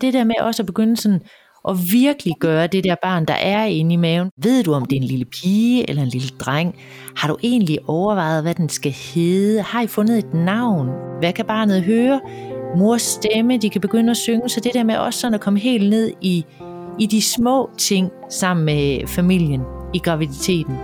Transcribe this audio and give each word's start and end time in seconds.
Det 0.00 0.14
der 0.14 0.24
med 0.24 0.34
også 0.40 0.62
at 0.62 0.66
begynde 0.66 0.96
sådan 0.96 1.20
at 1.68 1.76
virkelig 1.92 2.34
gøre 2.40 2.66
det 2.66 2.84
der 2.84 2.94
barn, 3.02 3.24
der 3.24 3.34
er 3.34 3.64
inde 3.64 3.92
i 3.92 3.96
maven. 3.96 4.30
Ved 4.42 4.62
du, 4.62 4.72
om 4.72 4.84
det 4.84 4.96
er 4.96 5.00
en 5.00 5.06
lille 5.06 5.24
pige 5.24 5.90
eller 5.90 6.02
en 6.02 6.08
lille 6.08 6.28
dreng? 6.28 6.74
Har 7.16 7.28
du 7.28 7.36
egentlig 7.42 7.78
overvejet, 7.86 8.42
hvad 8.42 8.54
den 8.54 8.68
skal 8.68 8.92
hedde? 8.92 9.62
Har 9.62 9.82
I 9.82 9.86
fundet 9.86 10.18
et 10.18 10.34
navn? 10.34 10.88
Hvad 11.20 11.32
kan 11.32 11.44
barnet 11.44 11.82
høre? 11.82 12.20
Mors 12.76 13.02
stemme, 13.02 13.56
de 13.56 13.70
kan 13.70 13.80
begynde 13.80 14.10
at 14.10 14.16
synge. 14.16 14.48
Så 14.48 14.60
det 14.60 14.74
der 14.74 14.84
med 14.84 14.96
også 14.96 15.20
sådan 15.20 15.34
at 15.34 15.40
komme 15.40 15.58
helt 15.58 15.90
ned 15.90 16.12
i, 16.20 16.44
i 16.98 17.06
de 17.06 17.22
små 17.22 17.70
ting 17.78 18.10
sammen 18.30 18.66
med 18.66 19.06
familien 19.06 19.62
i 19.94 19.98
graviditeten. 19.98 20.74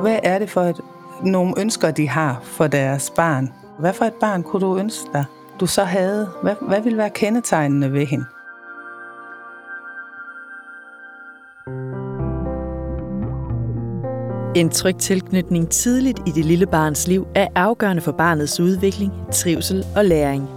Hvad 0.00 0.18
er 0.22 0.38
det 0.38 0.50
for 0.50 0.60
et, 0.60 0.80
nogle 1.24 1.54
ønsker, 1.58 1.90
de 1.90 2.08
har 2.08 2.40
for 2.42 2.66
deres 2.66 3.12
barn? 3.16 3.52
Hvad 3.80 3.92
for 3.92 4.04
et 4.04 4.14
barn 4.20 4.42
kunne 4.42 4.66
du 4.66 4.78
ønske 4.78 5.08
dig, 5.12 5.24
du 5.60 5.66
så 5.66 5.84
havde? 5.84 6.28
Hvad, 6.42 6.54
hvad 6.60 6.80
ville 6.80 6.98
være 6.98 7.10
kendetegnende 7.10 7.92
ved 7.92 8.06
hende? 8.06 8.24
En 14.56 14.70
tryg 14.70 14.96
tilknytning 14.96 15.70
tidligt 15.70 16.18
i 16.26 16.30
det 16.30 16.44
lille 16.44 16.66
barns 16.66 17.08
liv 17.08 17.26
er 17.34 17.46
afgørende 17.54 18.02
for 18.02 18.12
barnets 18.12 18.60
udvikling, 18.60 19.12
trivsel 19.32 19.84
og 19.96 20.04
læring. 20.04 20.48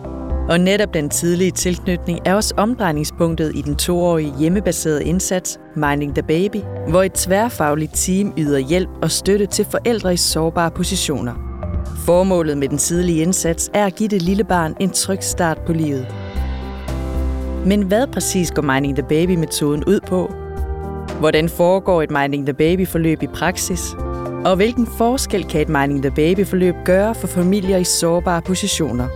Og 0.50 0.60
netop 0.60 0.94
den 0.94 1.10
tidlige 1.10 1.52
tilknytning 1.52 2.20
er 2.26 2.36
også 2.36 2.54
omdrejningspunktet 2.58 3.52
i 3.56 3.62
den 3.62 3.76
toårige 3.76 4.34
hjemmebaserede 4.40 5.04
indsats 5.04 5.60
Minding 5.76 6.16
the 6.16 6.24
Baby, 6.24 6.64
hvor 6.90 7.04
et 7.04 7.14
tværfagligt 7.14 7.92
team 7.96 8.34
yder 8.38 8.60
hjælp 8.60 8.90
og 9.02 9.12
støtte 9.12 9.46
til 9.46 9.66
forældre 9.66 10.14
i 10.14 10.18
sårbare 10.18 10.72
positioner. 10.72 11.49
Formålet 12.06 12.58
med 12.58 12.70
den 12.70 12.78
tidlige 12.78 13.22
indsats 13.22 13.70
er 13.74 13.86
at 13.86 13.96
give 13.96 14.10
det 14.10 14.22
lille 14.22 14.44
barn 14.44 14.76
en 14.80 14.90
tryg 14.90 15.24
start 15.24 15.58
på 15.66 15.74
livet. 15.74 16.08
Men 17.66 17.82
hvad 17.82 18.08
præcis 18.08 18.52
går 18.52 18.62
Minding 18.62 18.96
the 18.96 19.06
Baby-metoden 19.10 19.84
ud 19.84 20.00
på? 20.08 20.34
Hvordan 21.20 21.50
foregår 21.50 22.02
et 22.02 22.12
Minding 22.12 22.46
the 22.46 22.54
Baby-forløb 22.54 23.24
i 23.24 23.28
praksis? 23.28 23.94
Og 24.46 24.56
hvilken 24.56 24.88
forskel 24.98 25.44
kan 25.44 25.62
et 25.62 25.70
Minding 25.70 26.02
the 26.02 26.12
Baby-forløb 26.12 26.76
gøre 26.86 27.16
for 27.16 27.28
familier 27.28 27.78
i 27.78 27.84
sårbare 27.84 28.42
positioner? 28.42 29.08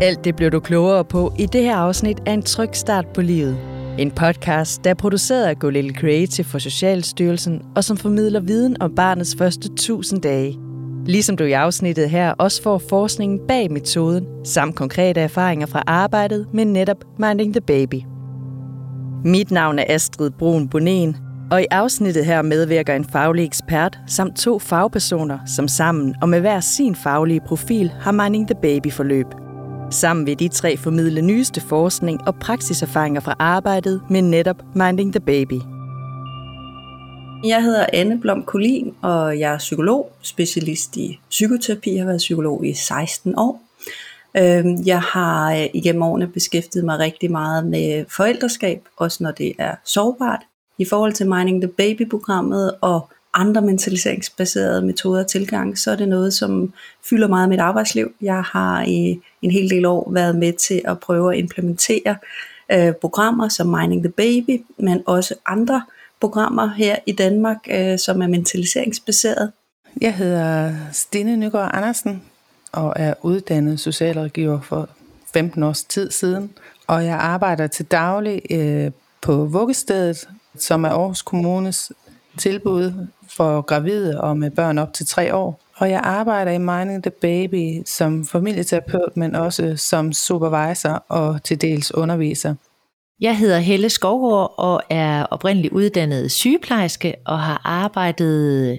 Alt 0.00 0.24
det 0.24 0.36
bliver 0.36 0.50
du 0.50 0.60
klogere 0.60 1.04
på 1.04 1.32
i 1.38 1.46
det 1.46 1.62
her 1.62 1.76
afsnit 1.76 2.20
af 2.26 2.32
En 2.32 2.42
Tryg 2.42 2.70
Start 2.72 3.06
på 3.14 3.20
Livet. 3.22 3.56
En 3.98 4.10
podcast, 4.10 4.84
der 4.84 4.90
er 4.90 4.94
produceret 4.94 5.44
af 5.44 5.58
Go 5.58 5.68
Little 5.68 5.94
Creative 5.94 6.44
for 6.44 6.58
Socialstyrelsen, 6.58 7.62
og 7.76 7.84
som 7.84 7.96
formidler 7.96 8.40
viden 8.40 8.76
om 8.82 8.94
barnets 8.94 9.36
første 9.38 9.68
1000 9.72 10.22
dage. 10.22 10.65
Ligesom 11.06 11.36
du 11.36 11.44
i 11.44 11.52
afsnittet 11.52 12.10
her 12.10 12.32
også 12.32 12.62
får 12.62 12.78
forskningen 12.88 13.40
bag 13.48 13.72
metoden, 13.72 14.26
samt 14.44 14.76
konkrete 14.76 15.20
erfaringer 15.20 15.66
fra 15.66 15.82
arbejdet 15.86 16.46
med 16.52 16.64
netop 16.64 17.04
Minding 17.18 17.52
the 17.54 17.60
Baby. 17.60 18.00
Mit 19.24 19.50
navn 19.50 19.78
er 19.78 19.84
Astrid 19.88 20.30
Brun 20.30 20.68
Bonen, 20.68 21.16
og 21.50 21.62
i 21.62 21.66
afsnittet 21.70 22.24
her 22.24 22.42
medvirker 22.42 22.94
en 22.94 23.04
faglig 23.04 23.44
ekspert 23.44 23.98
samt 24.06 24.36
to 24.36 24.58
fagpersoner, 24.58 25.38
som 25.46 25.68
sammen 25.68 26.14
og 26.22 26.28
med 26.28 26.40
hver 26.40 26.60
sin 26.60 26.94
faglige 26.94 27.40
profil 27.46 27.90
har 28.00 28.12
Minding 28.12 28.48
the 28.48 28.56
Baby 28.62 28.92
forløb– 28.92 29.26
Sammen 29.90 30.26
vil 30.26 30.38
de 30.38 30.48
tre 30.48 30.76
formidle 30.76 31.22
nyeste 31.22 31.60
forskning 31.60 32.28
og 32.28 32.34
praksiserfaringer 32.34 33.20
fra 33.20 33.34
arbejdet 33.38 34.00
med 34.10 34.22
netop 34.22 34.56
Minding 34.74 35.12
the 35.12 35.20
Baby. 35.20 35.75
Jeg 37.44 37.62
hedder 37.62 37.86
Anne 37.92 38.20
Blom 38.20 38.42
Kolin, 38.42 38.94
og 39.02 39.38
jeg 39.38 39.54
er 39.54 39.58
psykolog, 39.58 40.12
specialist 40.22 40.96
i 40.96 41.20
psykoterapi. 41.30 41.92
Jeg 41.92 42.00
har 42.00 42.06
været 42.06 42.18
psykolog 42.18 42.66
i 42.66 42.74
16 42.74 43.34
år. 43.38 43.62
Øhm, 44.36 44.82
jeg 44.86 45.00
har 45.00 45.52
øh, 45.52 45.66
igennem 45.74 46.02
årene 46.02 46.26
beskæftiget 46.26 46.84
mig 46.84 46.98
rigtig 46.98 47.30
meget 47.30 47.66
med 47.66 48.04
forældreskab, 48.08 48.80
også 48.96 49.22
når 49.24 49.30
det 49.30 49.52
er 49.58 49.74
sårbart. 49.84 50.42
I 50.78 50.84
forhold 50.84 51.12
til 51.12 51.28
Mining 51.30 51.62
the 51.62 51.72
Baby-programmet 51.72 52.74
og 52.80 53.08
andre 53.34 53.62
mentaliseringsbaserede 53.62 54.82
metoder 54.82 55.20
og 55.20 55.30
tilgang, 55.30 55.78
så 55.78 55.90
er 55.90 55.96
det 55.96 56.08
noget, 56.08 56.32
som 56.34 56.72
fylder 57.10 57.28
meget 57.28 57.42
af 57.42 57.48
mit 57.48 57.60
arbejdsliv. 57.60 58.12
Jeg 58.20 58.42
har 58.42 58.82
i 58.82 59.20
en 59.42 59.50
hel 59.50 59.70
del 59.70 59.86
år 59.86 60.10
været 60.12 60.36
med 60.36 60.52
til 60.52 60.82
at 60.84 61.00
prøve 61.00 61.32
at 61.32 61.38
implementere 61.38 62.16
øh, 62.72 62.92
programmer 62.92 63.48
som 63.48 63.66
Mining 63.66 64.02
the 64.02 64.12
Baby, 64.12 64.64
men 64.78 65.02
også 65.06 65.34
andre 65.46 65.82
programmer 66.20 66.74
her 66.74 66.96
i 67.06 67.12
Danmark, 67.12 67.58
øh, 67.70 67.98
som 67.98 68.22
er 68.22 68.26
mentaliseringsbaseret. 68.26 69.52
Jeg 70.00 70.14
hedder 70.14 70.74
Stine 70.92 71.36
Nygaard 71.36 71.70
Andersen 71.74 72.22
og 72.72 72.92
er 72.96 73.14
uddannet 73.22 73.80
socialrådgiver 73.80 74.60
for 74.60 74.88
15 75.32 75.62
års 75.62 75.84
tid 75.84 76.10
siden. 76.10 76.50
Og 76.86 77.04
jeg 77.04 77.14
arbejder 77.14 77.66
til 77.66 77.84
daglig 77.84 78.42
øh, 78.50 78.90
på 79.22 79.44
Vuggestedet, 79.44 80.28
som 80.58 80.84
er 80.84 80.88
Aarhus 80.88 81.22
Kommunes 81.22 81.92
tilbud 82.38 83.06
for 83.36 83.60
gravide 83.60 84.20
og 84.20 84.38
med 84.38 84.50
børn 84.50 84.78
op 84.78 84.92
til 84.92 85.06
tre 85.06 85.34
år. 85.34 85.60
Og 85.76 85.90
jeg 85.90 86.00
arbejder 86.04 86.52
i 86.52 86.58
Mining 86.58 87.02
the 87.02 87.10
Baby 87.10 87.82
som 87.86 88.26
familieterapeut, 88.26 89.16
men 89.16 89.34
også 89.34 89.76
som 89.76 90.12
supervisor 90.12 91.04
og 91.08 91.42
til 91.42 91.60
dels 91.60 91.94
underviser. 91.94 92.54
Jeg 93.20 93.38
hedder 93.38 93.58
Helle 93.58 93.88
Skovgaard 93.88 94.54
og 94.58 94.82
er 94.90 95.22
oprindeligt 95.22 95.72
uddannet 95.74 96.32
sygeplejerske 96.32 97.14
og 97.26 97.40
har 97.40 97.60
arbejdet 97.64 98.78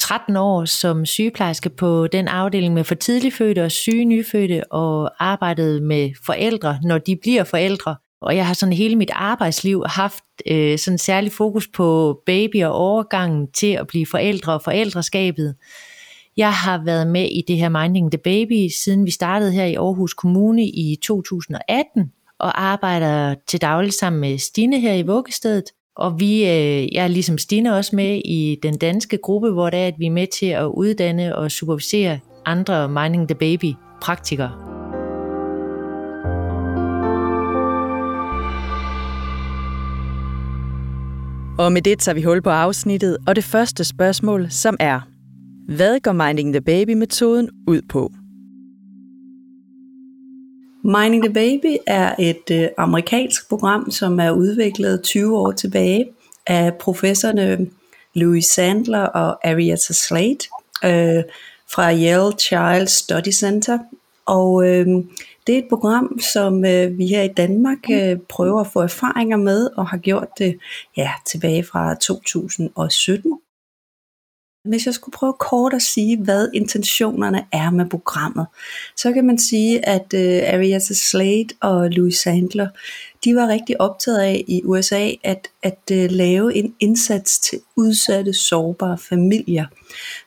13 0.00 0.36
år 0.36 0.64
som 0.64 1.06
sygeplejerske 1.06 1.68
på 1.68 2.06
den 2.06 2.28
afdeling 2.28 2.74
med 2.74 2.84
for 2.84 2.94
tidlig 2.94 3.32
fødte 3.32 3.64
og 3.64 3.70
syge 3.70 4.04
nyfødte 4.04 4.72
og 4.72 5.24
arbejdet 5.24 5.82
med 5.82 6.10
forældre, 6.26 6.78
når 6.82 6.98
de 6.98 7.16
bliver 7.16 7.44
forældre. 7.44 7.96
Og 8.20 8.36
jeg 8.36 8.46
har 8.46 8.54
sådan 8.54 8.72
hele 8.72 8.96
mit 8.96 9.10
arbejdsliv 9.12 9.84
haft 9.86 10.24
øh, 10.46 10.78
sådan 10.78 10.98
særlig 10.98 11.32
fokus 11.32 11.68
på 11.68 12.18
baby 12.26 12.64
og 12.64 12.72
overgangen 12.72 13.52
til 13.52 13.72
at 13.72 13.86
blive 13.86 14.06
forældre 14.06 14.52
og 14.52 14.62
forældreskabet. 14.62 15.54
Jeg 16.36 16.52
har 16.52 16.84
været 16.84 17.06
med 17.06 17.24
i 17.24 17.44
det 17.48 17.56
her 17.56 17.68
Minding 17.68 18.12
the 18.12 18.18
Baby, 18.18 18.68
siden 18.84 19.04
vi 19.04 19.10
startede 19.10 19.52
her 19.52 19.64
i 19.64 19.74
Aarhus 19.74 20.14
Kommune 20.14 20.64
i 20.64 20.96
2018, 21.02 22.12
og 22.40 22.62
arbejder 22.62 23.34
til 23.46 23.60
daglig 23.60 23.92
sammen 23.92 24.20
med 24.20 24.38
Stine 24.38 24.80
her 24.80 24.94
i 24.94 25.02
Vuggestedet. 25.02 25.64
Og 25.96 26.20
vi, 26.20 26.34
øh, 26.42 26.94
jeg 26.94 27.04
er 27.04 27.08
ligesom 27.08 27.38
Stine 27.38 27.76
også 27.76 27.96
med 27.96 28.20
i 28.24 28.58
den 28.62 28.78
danske 28.78 29.18
gruppe, 29.22 29.50
hvor 29.50 29.70
det 29.70 29.78
er, 29.78 29.86
at 29.86 29.94
vi 29.98 30.06
er 30.06 30.10
med 30.10 30.26
til 30.38 30.46
at 30.46 30.64
uddanne 30.64 31.36
og 31.36 31.50
supervisere 31.50 32.18
andre 32.46 32.88
Mining 32.88 33.28
the 33.28 33.34
Baby 33.34 33.74
praktikere. 34.02 34.52
Og 41.58 41.72
med 41.72 41.82
det 41.82 41.98
tager 41.98 42.14
vi 42.14 42.22
hul 42.22 42.42
på 42.42 42.50
afsnittet, 42.50 43.18
og 43.26 43.36
det 43.36 43.44
første 43.44 43.84
spørgsmål, 43.84 44.50
som 44.50 44.76
er, 44.80 45.00
hvad 45.76 46.00
går 46.00 46.12
Minding 46.12 46.52
the 46.52 46.60
Baby-metoden 46.60 47.48
ud 47.66 47.82
på? 47.88 48.12
Mining 50.88 51.22
the 51.22 51.32
Baby 51.32 51.76
er 51.86 52.14
et 52.18 52.50
øh, 52.52 52.68
amerikansk 52.78 53.48
program, 53.48 53.90
som 53.90 54.20
er 54.20 54.30
udviklet 54.30 55.02
20 55.02 55.38
år 55.38 55.52
tilbage 55.52 56.08
af 56.46 56.74
professorerne 56.74 57.70
Louis 58.14 58.44
Sandler 58.44 59.02
og 59.02 59.48
Arietta 59.48 59.92
Slate 59.92 60.48
øh, 60.84 61.24
fra 61.70 61.92
Yale 61.92 62.32
Child 62.38 62.86
Study 62.86 63.32
Center. 63.32 63.78
Og 64.26 64.66
øh, 64.68 64.86
det 65.46 65.54
er 65.54 65.58
et 65.58 65.68
program, 65.68 66.20
som 66.32 66.64
øh, 66.64 66.98
vi 66.98 67.06
her 67.06 67.22
i 67.22 67.32
Danmark 67.36 67.90
øh, 67.90 68.16
prøver 68.28 68.60
at 68.60 68.66
få 68.72 68.80
erfaringer 68.80 69.36
med, 69.36 69.68
og 69.76 69.88
har 69.88 69.98
gjort 69.98 70.28
det 70.38 70.58
ja, 70.96 71.10
tilbage 71.26 71.64
fra 71.64 71.94
2017. 71.94 73.38
Hvis 74.64 74.86
jeg 74.86 74.94
skulle 74.94 75.12
prøve 75.12 75.34
kort 75.40 75.74
at 75.74 75.82
sige, 75.82 76.18
hvad 76.22 76.48
intentionerne 76.54 77.44
er 77.52 77.70
med 77.70 77.86
programmet, 77.86 78.46
så 78.96 79.12
kan 79.12 79.26
man 79.26 79.38
sige, 79.38 79.88
at 79.88 80.14
øh, 80.14 80.42
uh, 80.42 80.54
Arietta 80.54 80.94
Slade 80.94 81.48
og 81.60 81.90
Louis 81.90 82.14
Sandler, 82.14 82.68
de 83.24 83.36
var 83.36 83.48
rigtig 83.48 83.80
optaget 83.80 84.18
af 84.18 84.44
i 84.48 84.62
USA 84.64 85.10
at, 85.24 85.48
at 85.62 85.78
uh, 85.92 85.96
lave 86.10 86.54
en 86.54 86.74
indsats 86.80 87.38
til 87.38 87.60
udsatte, 87.76 88.32
sårbare 88.32 88.98
familier, 88.98 89.66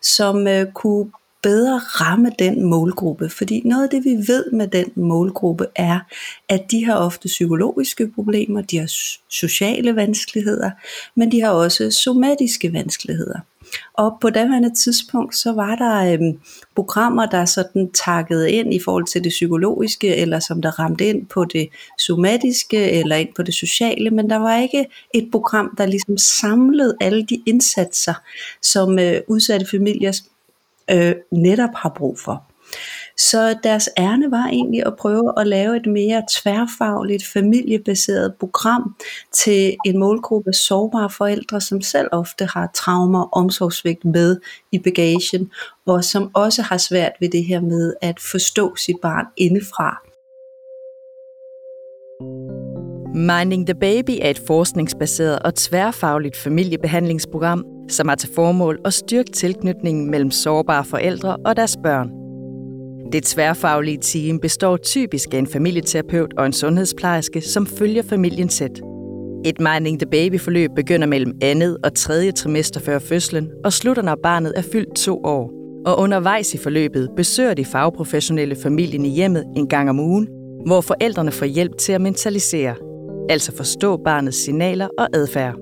som 0.01 0.37
uh, 0.37 0.73
kunne 0.73 1.11
bedre 1.43 1.77
ramme 1.77 2.31
den 2.39 2.63
målgruppe. 2.63 3.29
Fordi 3.29 3.61
noget 3.65 3.83
af 3.83 3.89
det, 3.89 4.05
vi 4.05 4.27
ved 4.27 4.51
med 4.51 4.67
den 4.67 4.91
målgruppe, 4.95 5.67
er, 5.75 5.99
at 6.49 6.71
de 6.71 6.85
har 6.85 6.95
ofte 6.95 7.27
psykologiske 7.27 8.11
problemer, 8.15 8.61
de 8.61 8.77
har 8.77 8.91
sociale 9.29 9.95
vanskeligheder, 9.95 10.71
men 11.15 11.31
de 11.31 11.41
har 11.41 11.49
også 11.49 11.91
somatiske 11.91 12.73
vanskeligheder. 12.73 13.39
Og 13.93 14.17
på 14.21 14.29
daværende 14.29 14.75
tidspunkt, 14.75 15.35
så 15.35 15.51
var 15.51 15.75
der 15.75 16.13
øhm, 16.13 16.39
programmer, 16.75 17.25
der 17.25 17.45
sådan 17.45 17.91
takkede 17.91 18.51
ind 18.51 18.73
i 18.73 18.79
forhold 18.79 19.05
til 19.05 19.23
det 19.23 19.29
psykologiske, 19.29 20.15
eller 20.15 20.39
som 20.39 20.61
der 20.61 20.79
ramte 20.79 21.05
ind 21.05 21.25
på 21.25 21.45
det 21.45 21.69
somatiske, 21.99 22.91
eller 22.91 23.15
ind 23.15 23.29
på 23.35 23.43
det 23.43 23.53
sociale, 23.53 24.09
men 24.09 24.29
der 24.29 24.37
var 24.37 24.57
ikke 24.57 24.85
et 25.13 25.27
program, 25.31 25.75
der 25.77 25.85
ligesom 25.85 26.17
samlede 26.17 26.95
alle 27.01 27.25
de 27.25 27.41
indsatser, 27.45 28.13
som 28.61 28.99
øh, 28.99 29.21
udsatte 29.27 29.65
familier 29.71 30.21
øh, 30.91 31.15
netop 31.31 31.75
har 31.75 31.89
brug 31.89 32.19
for. 32.19 32.50
Så 33.17 33.55
deres 33.63 33.89
ærne 33.97 34.31
var 34.31 34.47
egentlig 34.47 34.85
at 34.85 34.95
prøve 34.95 35.33
at 35.37 35.47
lave 35.47 35.77
et 35.77 35.85
mere 35.85 36.23
tværfagligt, 36.31 37.25
familiebaseret 37.25 38.33
program 38.39 38.95
til 39.33 39.75
en 39.85 39.99
målgruppe 39.99 40.49
af 40.49 40.55
sårbare 40.55 41.09
forældre, 41.09 41.61
som 41.61 41.81
selv 41.81 42.07
ofte 42.11 42.45
har 42.45 42.71
traumer 42.75 43.21
og 43.21 43.33
omsorgsvigt 43.33 44.05
med 44.05 44.39
i 44.71 44.79
bagagen, 44.79 45.51
og 45.85 46.03
som 46.03 46.31
også 46.33 46.61
har 46.61 46.77
svært 46.77 47.11
ved 47.19 47.29
det 47.29 47.45
her 47.45 47.61
med 47.61 47.93
at 48.01 48.19
forstå 48.31 48.75
sit 48.75 48.97
barn 49.01 49.25
indefra. 49.37 50.01
Minding 53.15 53.67
the 53.67 53.75
Baby 53.75 54.19
er 54.21 54.29
et 54.29 54.41
forskningsbaseret 54.47 55.39
og 55.39 55.55
tværfagligt 55.55 56.37
familiebehandlingsprogram, 56.37 57.65
som 57.89 58.07
har 58.07 58.15
til 58.15 58.29
formål 58.35 58.79
at 58.85 58.93
styrke 58.93 59.31
tilknytningen 59.31 60.11
mellem 60.11 60.31
sårbare 60.31 60.85
forældre 60.85 61.37
og 61.45 61.55
deres 61.55 61.77
børn. 61.83 62.20
Det 63.11 63.23
tværfaglige 63.23 63.97
team 64.01 64.39
består 64.39 64.77
typisk 64.77 65.33
af 65.33 65.37
en 65.37 65.47
familieterapeut 65.47 66.33
og 66.37 66.45
en 66.45 66.53
sundhedsplejerske, 66.53 67.41
som 67.41 67.65
følger 67.65 68.03
familien 68.03 68.47
tæt. 68.47 68.81
Et 69.45 69.59
Minding 69.59 69.99
the 69.99 70.09
Baby-forløb 70.11 70.69
begynder 70.75 71.07
mellem 71.07 71.33
andet 71.41 71.77
og 71.83 71.93
tredje 71.95 72.31
trimester 72.31 72.79
før 72.79 72.99
fødslen 72.99 73.49
og 73.63 73.73
slutter, 73.73 74.03
når 74.03 74.17
barnet 74.23 74.53
er 74.55 74.61
fyldt 74.61 74.95
to 74.95 75.21
år. 75.23 75.51
Og 75.85 75.99
undervejs 75.99 76.53
i 76.53 76.57
forløbet 76.57 77.09
besøger 77.17 77.53
de 77.53 77.65
fagprofessionelle 77.65 78.55
familien 78.55 79.05
i 79.05 79.09
hjemmet 79.09 79.45
en 79.55 79.67
gang 79.67 79.89
om 79.89 79.99
ugen, 79.99 80.27
hvor 80.65 80.81
forældrene 80.81 81.31
får 81.31 81.45
hjælp 81.45 81.77
til 81.77 81.93
at 81.93 82.01
mentalisere 82.01 82.75
altså 83.29 83.55
forstå 83.55 83.97
barnets 83.97 84.37
signaler 84.37 84.87
og 84.97 85.07
adfærd. 85.13 85.55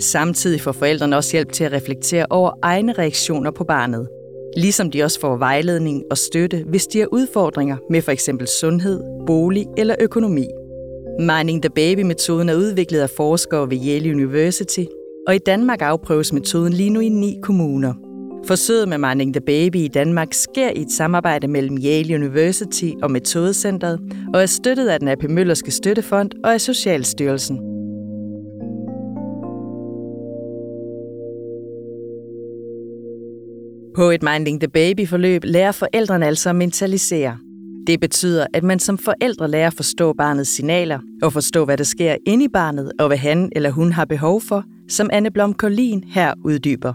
Samtidig 0.00 0.60
får 0.60 0.72
forældrene 0.72 1.16
også 1.16 1.32
hjælp 1.32 1.52
til 1.52 1.64
at 1.64 1.72
reflektere 1.72 2.26
over 2.30 2.50
egne 2.62 2.92
reaktioner 2.92 3.50
på 3.50 3.64
barnet, 3.64 4.08
ligesom 4.56 4.90
de 4.90 5.02
også 5.02 5.20
får 5.20 5.36
vejledning 5.36 6.02
og 6.10 6.18
støtte, 6.18 6.64
hvis 6.66 6.86
de 6.86 6.98
har 6.98 7.08
udfordringer 7.12 7.76
med 7.90 8.02
f.eks. 8.02 8.30
sundhed, 8.60 9.00
bolig 9.26 9.66
eller 9.76 9.94
økonomi. 10.00 10.46
Mining 11.18 11.62
the 11.62 11.70
Baby-metoden 11.70 12.48
er 12.48 12.54
udviklet 12.54 13.00
af 13.00 13.10
forskere 13.10 13.70
ved 13.70 13.78
Yale 13.86 14.10
University, 14.10 14.84
og 15.26 15.34
i 15.34 15.38
Danmark 15.38 15.82
afprøves 15.82 16.32
metoden 16.32 16.72
lige 16.72 16.90
nu 16.90 17.00
i 17.00 17.08
ni 17.08 17.36
kommuner– 17.42 17.94
Forsøget 18.46 18.88
med 18.88 18.98
Mining 18.98 19.34
the 19.34 19.40
Baby 19.40 19.76
i 19.76 19.88
Danmark 19.88 20.28
sker 20.32 20.70
i 20.70 20.82
et 20.82 20.92
samarbejde 20.92 21.48
mellem 21.48 21.78
Yale 21.84 22.14
University 22.14 22.90
og 23.02 23.10
Metodecentret 23.10 24.00
og 24.34 24.42
er 24.42 24.46
støttet 24.46 24.88
af 24.88 24.98
den 24.98 25.08
AP 25.08 25.22
Møllerske 25.28 25.70
Støttefond 25.70 26.30
og 26.44 26.54
af 26.54 26.60
Socialstyrelsen. 26.60 27.71
På 33.94 34.10
et 34.10 34.22
Minding 34.22 34.60
the 34.60 34.68
Baby-forløb 34.68 35.42
lærer 35.44 35.72
forældrene 35.72 36.26
altså 36.26 36.50
at 36.50 36.56
mentalisere. 36.56 37.38
Det 37.86 38.00
betyder, 38.00 38.46
at 38.54 38.62
man 38.62 38.78
som 38.78 38.98
forældre 38.98 39.50
lærer 39.50 39.66
at 39.66 39.74
forstå 39.74 40.12
barnets 40.12 40.50
signaler 40.50 40.98
og 41.22 41.32
forstå, 41.32 41.64
hvad 41.64 41.76
der 41.76 41.84
sker 41.84 42.16
inde 42.26 42.44
i 42.44 42.48
barnet 42.48 42.92
og 42.98 43.06
hvad 43.06 43.16
han 43.16 43.52
eller 43.56 43.70
hun 43.70 43.92
har 43.92 44.04
behov 44.04 44.40
for, 44.40 44.64
som 44.88 45.10
Anne 45.12 45.30
Blom 45.30 45.54
Collin 45.54 46.04
her 46.04 46.34
uddyber. 46.44 46.92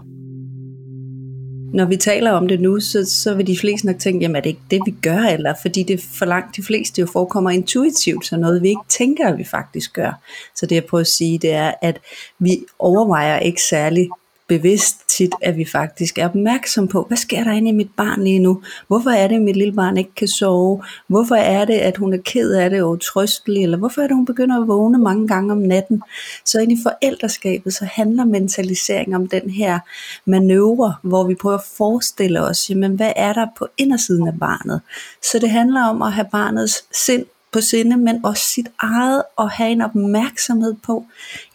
Når 1.74 1.84
vi 1.84 1.96
taler 1.96 2.30
om 2.30 2.48
det 2.48 2.60
nu, 2.60 2.80
så, 2.80 3.04
så 3.04 3.34
vil 3.34 3.46
de 3.46 3.58
fleste 3.58 3.86
nok 3.86 3.98
tænke, 3.98 4.22
jamen 4.22 4.36
er 4.36 4.40
det 4.40 4.50
ikke 4.50 4.62
det, 4.70 4.80
vi 4.86 4.94
gør, 5.02 5.18
eller 5.18 5.54
fordi 5.62 5.82
det 5.82 6.00
for 6.18 6.24
langt 6.24 6.56
de 6.56 6.62
fleste 6.62 7.00
jo 7.00 7.06
forekommer 7.06 7.50
intuitivt, 7.50 8.26
så 8.26 8.36
noget 8.36 8.62
vi 8.62 8.68
ikke 8.68 8.88
tænker, 8.88 9.28
at 9.28 9.38
vi 9.38 9.44
faktisk 9.44 9.92
gør. 9.92 10.20
Så 10.56 10.66
det 10.66 10.74
jeg 10.74 10.84
prøver 10.84 11.00
at 11.00 11.06
sige, 11.06 11.38
det 11.38 11.52
er, 11.52 11.72
at 11.82 12.00
vi 12.38 12.58
overvejer 12.78 13.38
ikke 13.38 13.60
særlig 13.70 14.08
bevidst 14.48 15.08
tit, 15.08 15.32
at 15.42 15.56
vi 15.56 15.64
faktisk 15.64 16.18
er 16.18 16.24
opmærksom 16.24 16.88
på, 16.88 17.04
hvad 17.08 17.16
sker 17.16 17.44
der 17.44 17.52
inde 17.52 17.68
i 17.68 17.72
mit 17.72 17.90
barn 17.96 18.24
lige 18.24 18.38
nu? 18.38 18.62
Hvorfor 18.86 19.10
er 19.10 19.28
det, 19.28 19.34
at 19.36 19.42
mit 19.42 19.56
lille 19.56 19.74
barn 19.74 19.96
ikke 19.96 20.14
kan 20.14 20.28
sove? 20.28 20.82
Hvorfor 21.06 21.34
er 21.34 21.64
det, 21.64 21.74
at 21.74 21.96
hun 21.96 22.12
er 22.12 22.18
ked 22.24 22.52
af 22.52 22.70
det 22.70 22.82
og 22.82 23.00
trøstelig? 23.00 23.62
Eller 23.62 23.76
hvorfor 23.76 24.00
er 24.00 24.06
det, 24.06 24.10
at 24.10 24.16
hun 24.16 24.26
begynder 24.26 24.60
at 24.60 24.68
vågne 24.68 24.98
mange 24.98 25.28
gange 25.28 25.52
om 25.52 25.58
natten? 25.58 26.02
Så 26.44 26.60
ind 26.60 26.72
i 26.72 26.78
forældreskabet, 26.82 27.74
så 27.74 27.84
handler 27.84 28.24
mentalisering 28.24 29.16
om 29.16 29.28
den 29.28 29.50
her 29.50 29.78
manøvre, 30.24 30.94
hvor 31.02 31.26
vi 31.26 31.34
prøver 31.34 31.56
at 31.56 31.64
forestille 31.76 32.40
os, 32.42 32.70
jamen, 32.70 32.92
hvad 32.92 33.12
er 33.16 33.32
der 33.32 33.46
på 33.58 33.66
indersiden 33.78 34.28
af 34.28 34.38
barnet? 34.40 34.80
Så 35.22 35.38
det 35.38 35.50
handler 35.50 35.84
om 35.84 36.02
at 36.02 36.12
have 36.12 36.26
barnets 36.32 37.04
sind 37.04 37.24
på 37.52 37.60
sinde, 37.60 37.96
men 37.96 38.24
også 38.24 38.42
sit 38.46 38.68
eget, 38.78 39.22
og 39.36 39.50
have 39.50 39.70
en 39.70 39.82
opmærksomhed 39.82 40.74
på, 40.86 41.04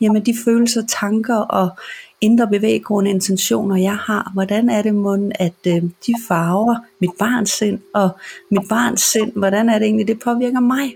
jamen 0.02 0.26
de 0.26 0.36
følelser, 0.46 0.84
tanker 0.88 1.36
og 1.36 1.70
indre 2.24 2.48
bevæggrunde 2.48 3.10
intentioner, 3.10 3.76
jeg 3.76 3.96
har. 3.96 4.32
Hvordan 4.34 4.70
er 4.70 4.82
det 4.82 4.96
mund, 4.96 5.32
at 5.40 5.54
øh, 5.68 5.74
de 5.74 6.14
farver 6.28 6.76
mit 7.02 7.10
barns 7.20 7.50
sind, 7.50 7.80
og 7.94 8.10
mit 8.52 8.64
barns 8.70 9.02
sind, 9.02 9.32
hvordan 9.36 9.70
er 9.70 9.80
det 9.80 9.86
egentlig, 9.86 10.08
det 10.08 10.20
påvirker 10.24 10.60
mig? 10.60 10.96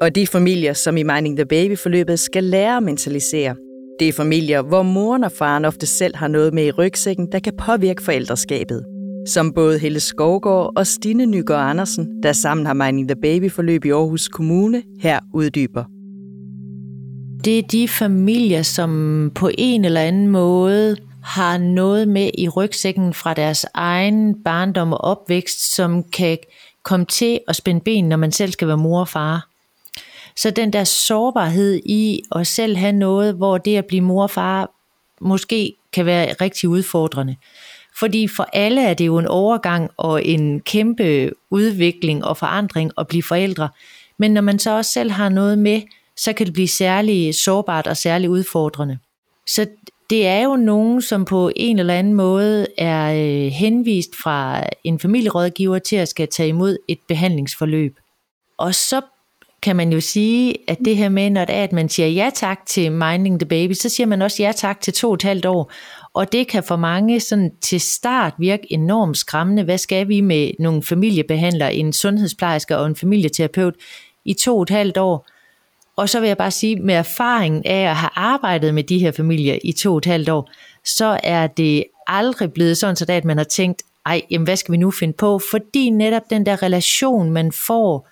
Og 0.00 0.14
de 0.14 0.26
familier, 0.26 0.72
som 0.72 0.96
i 0.96 1.02
Mining 1.02 1.36
the 1.36 1.46
Baby-forløbet 1.46 2.18
skal 2.18 2.44
lære 2.44 2.76
at 2.76 2.82
mentalisere, 2.82 3.56
det 4.00 4.08
er 4.08 4.12
familier, 4.12 4.62
hvor 4.62 4.82
moren 4.82 5.24
og 5.24 5.32
faren 5.32 5.64
ofte 5.64 5.86
selv 5.86 6.16
har 6.16 6.28
noget 6.28 6.54
med 6.54 6.66
i 6.66 6.70
rygsækken, 6.70 7.32
der 7.32 7.38
kan 7.38 7.52
påvirke 7.56 8.02
forældreskabet. 8.02 8.84
Som 9.28 9.52
både 9.52 9.78
Helle 9.78 10.00
Skovgaard 10.00 10.72
og 10.76 10.86
Stine 10.86 11.26
Nygaard 11.26 11.70
Andersen, 11.70 12.22
der 12.22 12.32
sammen 12.32 12.66
har 12.66 12.74
Mining 12.74 13.08
the 13.08 13.20
Baby-forløb 13.22 13.84
i 13.84 13.90
Aarhus 13.90 14.28
Kommune, 14.28 14.82
her 15.00 15.20
uddyber 15.34 15.99
det 17.44 17.58
er 17.58 17.62
de 17.62 17.88
familier, 17.88 18.62
som 18.62 19.32
på 19.34 19.50
en 19.58 19.84
eller 19.84 20.00
anden 20.00 20.28
måde 20.28 20.96
har 21.22 21.58
noget 21.58 22.08
med 22.08 22.30
i 22.38 22.48
rygsækken 22.48 23.14
fra 23.14 23.34
deres 23.34 23.66
egen 23.74 24.42
barndom 24.44 24.92
og 24.92 25.00
opvækst, 25.00 25.74
som 25.74 26.04
kan 26.04 26.38
komme 26.82 27.06
til 27.06 27.40
at 27.48 27.56
spænde 27.56 27.80
ben, 27.80 28.08
når 28.08 28.16
man 28.16 28.32
selv 28.32 28.52
skal 28.52 28.68
være 28.68 28.76
mor 28.76 29.00
og 29.00 29.08
far. 29.08 29.48
Så 30.36 30.50
den 30.50 30.72
der 30.72 30.84
sårbarhed 30.84 31.80
i 31.86 32.22
at 32.36 32.46
selv 32.46 32.76
have 32.76 32.92
noget, 32.92 33.34
hvor 33.34 33.58
det 33.58 33.76
at 33.76 33.86
blive 33.86 34.00
mor 34.00 34.22
og 34.22 34.30
far 34.30 34.70
måske 35.20 35.74
kan 35.92 36.06
være 36.06 36.32
rigtig 36.40 36.68
udfordrende. 36.68 37.36
Fordi 37.98 38.28
for 38.28 38.46
alle 38.52 38.82
er 38.84 38.94
det 38.94 39.06
jo 39.06 39.18
en 39.18 39.26
overgang 39.26 39.90
og 39.96 40.24
en 40.24 40.60
kæmpe 40.60 41.30
udvikling 41.50 42.24
og 42.24 42.36
forandring 42.36 42.92
at 42.98 43.08
blive 43.08 43.22
forældre. 43.22 43.68
Men 44.18 44.30
når 44.30 44.40
man 44.40 44.58
så 44.58 44.76
også 44.76 44.92
selv 44.92 45.10
har 45.10 45.28
noget 45.28 45.58
med, 45.58 45.82
så 46.20 46.32
kan 46.32 46.46
det 46.46 46.52
blive 46.52 46.68
særlig 46.68 47.34
sårbart 47.34 47.86
og 47.86 47.96
særlig 47.96 48.30
udfordrende. 48.30 48.98
Så 49.46 49.66
det 50.10 50.26
er 50.26 50.42
jo 50.42 50.56
nogen, 50.56 51.02
som 51.02 51.24
på 51.24 51.50
en 51.56 51.78
eller 51.78 51.94
anden 51.94 52.14
måde 52.14 52.66
er 52.78 53.12
øh, 53.12 53.52
henvist 53.52 54.16
fra 54.22 54.64
en 54.84 54.98
familierådgiver 54.98 55.78
til 55.78 55.96
at 55.96 56.08
skal 56.08 56.28
tage 56.28 56.48
imod 56.48 56.76
et 56.88 56.98
behandlingsforløb. 57.08 57.96
Og 58.58 58.74
så 58.74 59.00
kan 59.62 59.76
man 59.76 59.92
jo 59.92 60.00
sige, 60.00 60.54
at 60.68 60.78
det 60.84 60.96
her 60.96 61.08
med, 61.08 61.30
når 61.30 61.44
det 61.44 61.54
er, 61.54 61.64
at 61.64 61.72
man 61.72 61.88
siger 61.88 62.08
ja 62.08 62.30
tak 62.34 62.66
til 62.66 62.92
Minding 62.92 63.40
the 63.40 63.48
Baby, 63.48 63.72
så 63.72 63.88
siger 63.88 64.06
man 64.06 64.22
også 64.22 64.42
ja 64.42 64.52
tak 64.56 64.80
til 64.80 64.92
to 64.92 65.08
og 65.08 65.14
et 65.14 65.22
halvt 65.22 65.46
år. 65.46 65.72
Og 66.14 66.32
det 66.32 66.48
kan 66.48 66.64
for 66.64 66.76
mange 66.76 67.20
sådan 67.20 67.52
til 67.60 67.80
start 67.80 68.34
virke 68.38 68.72
enormt 68.72 69.18
skræmmende. 69.18 69.62
Hvad 69.62 69.78
skal 69.78 70.08
vi 70.08 70.20
med 70.20 70.50
nogle 70.58 70.82
familiebehandlere, 70.82 71.74
en 71.74 71.92
sundhedsplejerske 71.92 72.78
og 72.78 72.86
en 72.86 72.96
familieterapeut 72.96 73.74
i 74.24 74.34
to 74.34 74.56
og 74.56 74.62
et 74.62 74.70
halvt 74.70 74.98
år? 74.98 75.26
Og 76.00 76.08
så 76.08 76.20
vil 76.20 76.26
jeg 76.26 76.36
bare 76.36 76.50
sige, 76.50 76.76
med 76.76 76.94
erfaringen 76.94 77.62
af 77.64 77.90
at 77.90 77.96
have 77.96 78.10
arbejdet 78.14 78.74
med 78.74 78.84
de 78.84 78.98
her 78.98 79.12
familier 79.12 79.58
i 79.64 79.72
to 79.72 79.92
og 79.92 79.98
et 79.98 80.04
halvt 80.04 80.28
år, 80.28 80.50
så 80.84 81.20
er 81.22 81.46
det 81.46 81.84
aldrig 82.06 82.52
blevet 82.52 82.76
sådan, 82.76 82.96
så 82.96 83.04
at 83.08 83.24
man 83.24 83.36
har 83.36 83.44
tænkt, 83.44 83.82
ej, 84.06 84.22
jamen 84.30 84.44
hvad 84.44 84.56
skal 84.56 84.72
vi 84.72 84.76
nu 84.76 84.90
finde 84.90 85.12
på? 85.12 85.40
Fordi 85.50 85.90
netop 85.90 86.22
den 86.30 86.46
der 86.46 86.62
relation, 86.62 87.30
man 87.30 87.52
får 87.52 88.08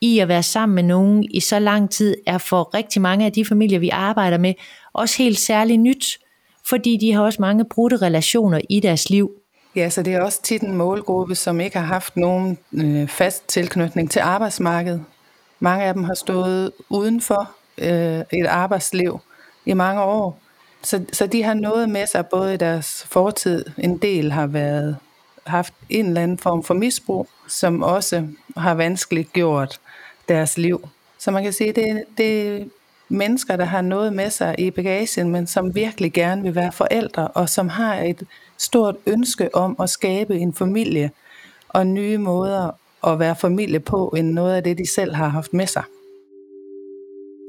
i 0.00 0.18
at 0.18 0.28
være 0.28 0.42
sammen 0.42 0.74
med 0.74 0.82
nogen 0.82 1.24
i 1.30 1.40
så 1.40 1.58
lang 1.58 1.90
tid, 1.90 2.16
er 2.26 2.38
for 2.38 2.74
rigtig 2.74 3.02
mange 3.02 3.26
af 3.26 3.32
de 3.32 3.44
familier, 3.44 3.78
vi 3.78 3.88
arbejder 3.88 4.38
med, 4.38 4.54
også 4.92 5.18
helt 5.18 5.38
særligt 5.38 5.80
nyt. 5.80 6.18
Fordi 6.68 6.96
de 6.96 7.12
har 7.12 7.22
også 7.22 7.42
mange 7.42 7.64
brudte 7.64 7.96
relationer 7.96 8.60
i 8.70 8.80
deres 8.80 9.10
liv. 9.10 9.30
Ja, 9.76 9.90
så 9.90 10.02
det 10.02 10.14
er 10.14 10.22
også 10.22 10.42
tit 10.42 10.62
en 10.62 10.76
målgruppe, 10.76 11.34
som 11.34 11.60
ikke 11.60 11.78
har 11.78 11.86
haft 11.86 12.16
nogen 12.16 12.58
øh, 12.72 13.08
fast 13.08 13.48
tilknytning 13.48 14.10
til 14.10 14.20
arbejdsmarkedet. 14.20 15.04
Mange 15.60 15.84
af 15.84 15.94
dem 15.94 16.04
har 16.04 16.14
stået 16.14 16.72
uden 16.88 17.20
for 17.20 17.50
øh, 17.78 18.38
et 18.40 18.46
arbejdsliv 18.46 19.20
i 19.66 19.74
mange 19.74 20.02
år. 20.02 20.38
Så, 20.82 21.04
så 21.12 21.26
de 21.26 21.42
har 21.42 21.54
noget 21.54 21.88
med 21.88 22.06
sig, 22.06 22.26
både 22.26 22.54
i 22.54 22.56
deres 22.56 23.06
fortid, 23.08 23.64
en 23.78 23.98
del 23.98 24.32
har 24.32 24.46
været 24.46 24.96
haft 25.46 25.74
en 25.88 26.06
eller 26.06 26.22
anden 26.22 26.38
form 26.38 26.62
for 26.62 26.74
misbrug, 26.74 27.28
som 27.48 27.82
også 27.82 28.26
har 28.56 28.74
vanskeligt 28.74 29.32
gjort 29.32 29.80
deres 30.28 30.58
liv. 30.58 30.88
Så 31.18 31.30
man 31.30 31.42
kan 31.42 31.52
sige, 31.52 31.72
det, 31.72 32.04
det 32.18 32.48
er 32.48 32.64
mennesker, 33.08 33.56
der 33.56 33.64
har 33.64 33.80
noget 33.80 34.12
med 34.12 34.30
sig 34.30 34.54
i 34.58 34.70
bagagen, 34.70 35.30
men 35.30 35.46
som 35.46 35.74
virkelig 35.74 36.12
gerne 36.12 36.42
vil 36.42 36.54
være 36.54 36.72
forældre, 36.72 37.28
og 37.28 37.48
som 37.48 37.68
har 37.68 37.94
et 37.94 38.22
stort 38.58 38.96
ønske 39.06 39.54
om 39.54 39.76
at 39.80 39.90
skabe 39.90 40.38
en 40.38 40.54
familie 40.54 41.10
og 41.68 41.86
nye 41.86 42.18
måder 42.18 42.70
at 43.06 43.18
være 43.18 43.36
familie 43.40 43.80
på, 43.80 44.14
end 44.16 44.32
noget 44.32 44.54
af 44.54 44.62
det, 44.62 44.78
de 44.78 44.88
selv 44.90 45.14
har 45.14 45.28
haft 45.28 45.52
med 45.52 45.66
sig. 45.66 45.82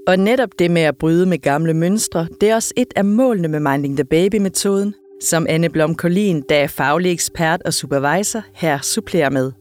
Og 0.07 0.19
netop 0.19 0.49
det 0.59 0.71
med 0.71 0.81
at 0.81 0.97
bryde 0.97 1.25
med 1.25 1.37
gamle 1.37 1.73
mønstre, 1.73 2.27
det 2.41 2.49
er 2.49 2.55
også 2.55 2.73
et 2.77 2.93
af 2.95 3.05
målene 3.05 3.47
med 3.47 3.59
Minding 3.59 3.97
the 3.97 4.05
Baby-metoden, 4.05 4.95
som 5.21 5.45
Anne 5.49 5.69
Blom 5.69 5.95
Collin, 5.95 6.43
der 6.49 6.55
er 6.55 6.67
faglig 6.67 7.11
ekspert 7.11 7.61
og 7.65 7.73
supervisor, 7.73 8.41
her 8.53 8.79
supplerer 8.81 9.29
med. 9.29 9.51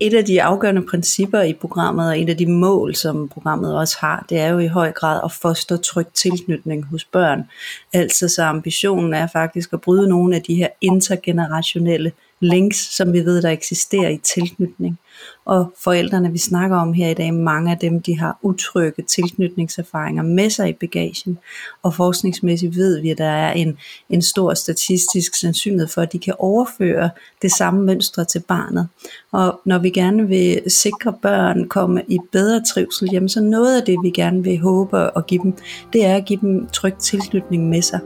Et 0.00 0.14
af 0.14 0.24
de 0.24 0.42
afgørende 0.42 0.86
principper 0.90 1.40
i 1.40 1.52
programmet, 1.52 2.08
og 2.08 2.20
et 2.20 2.28
af 2.28 2.36
de 2.36 2.46
mål, 2.46 2.94
som 2.94 3.28
programmet 3.28 3.78
også 3.78 3.96
har, 4.00 4.26
det 4.28 4.38
er 4.38 4.48
jo 4.48 4.58
i 4.58 4.66
høj 4.66 4.92
grad 4.92 5.20
at 5.24 5.32
foster 5.32 5.76
tryg 5.76 6.06
tilknytning 6.14 6.84
hos 6.84 7.04
børn. 7.04 7.42
Altså 7.92 8.28
så 8.28 8.42
ambitionen 8.42 9.14
er 9.14 9.26
faktisk 9.26 9.72
at 9.72 9.80
bryde 9.80 10.08
nogle 10.08 10.36
af 10.36 10.42
de 10.42 10.54
her 10.54 10.68
intergenerationelle 10.80 12.12
links, 12.40 12.96
som 12.96 13.12
vi 13.12 13.24
ved, 13.24 13.42
der 13.42 13.50
eksisterer 13.50 14.08
i 14.08 14.18
tilknytning. 14.34 14.98
Og 15.44 15.72
forældrene, 15.78 16.32
vi 16.32 16.38
snakker 16.38 16.76
om 16.76 16.92
her 16.92 17.08
i 17.08 17.14
dag, 17.14 17.34
mange 17.34 17.70
af 17.70 17.78
dem, 17.78 18.02
de 18.02 18.18
har 18.18 18.38
utrygge 18.42 19.02
tilknytningserfaringer 19.02 20.22
med 20.22 20.50
sig 20.50 20.68
i 20.68 20.72
bagagen. 20.72 21.38
Og 21.82 21.94
forskningsmæssigt 21.94 22.76
ved 22.76 23.00
vi, 23.00 23.10
at 23.10 23.18
der 23.18 23.24
er 23.24 23.52
en, 23.52 23.78
en 24.10 24.22
stor 24.22 24.54
statistisk 24.54 25.34
sandsynlighed 25.34 25.88
for, 25.88 26.02
at 26.02 26.12
de 26.12 26.18
kan 26.18 26.34
overføre 26.38 27.10
det 27.42 27.52
samme 27.52 27.82
mønstre 27.82 28.24
til 28.24 28.42
barnet. 28.48 28.88
Og 29.32 29.60
når 29.64 29.78
vi 29.78 29.90
gerne 29.90 30.28
vil 30.28 30.62
sikre 30.66 31.14
børn 31.22 31.68
komme 31.68 32.02
i 32.08 32.18
bedre 32.32 32.62
trivsel, 32.74 33.08
jamen 33.12 33.28
så 33.28 33.40
noget 33.40 33.80
af 33.80 33.86
det, 33.86 33.96
vi 34.02 34.10
gerne 34.10 34.44
vil 34.44 34.58
håbe 34.58 35.18
at 35.18 35.26
give 35.26 35.42
dem, 35.42 35.54
det 35.92 36.04
er 36.04 36.16
at 36.16 36.24
give 36.24 36.40
dem 36.40 36.66
tryg 36.66 36.94
tilknytning 36.94 37.68
med 37.68 37.82
sig. 37.82 38.00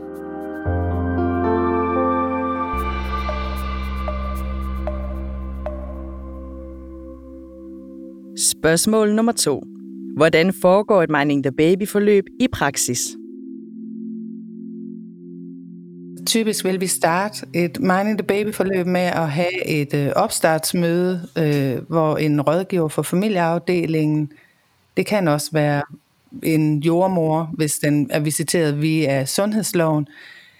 Spørgsmål 8.37 9.15
nummer 9.15 9.31
to. 9.31 9.63
Hvordan 10.17 10.53
foregår 10.53 11.03
et 11.03 11.09
Mining 11.09 11.43
the 11.43 11.51
Baby-forløb 11.51 12.25
i 12.39 12.47
praksis? 12.47 12.99
Typisk 16.27 16.65
vil 16.65 16.81
vi 16.81 16.87
starte 16.87 17.45
et 17.53 17.79
Mining 17.79 18.17
the 18.17 18.27
Baby-forløb 18.27 18.87
med 18.87 19.01
at 19.01 19.29
have 19.29 19.67
et 19.67 19.93
øh, 19.93 20.11
opstartsmøde, 20.15 21.27
øh, 21.37 21.77
hvor 21.87 22.17
en 22.17 22.41
rådgiver 22.41 22.87
for 22.87 23.01
familieafdelingen, 23.01 24.31
det 24.97 25.05
kan 25.05 25.27
også 25.27 25.49
være 25.53 25.81
en 26.43 26.79
jordmor, 26.79 27.49
hvis 27.53 27.73
den 27.73 28.07
er 28.11 28.19
visiteret 28.19 28.81
via 28.81 29.25
sundhedsloven, 29.25 30.07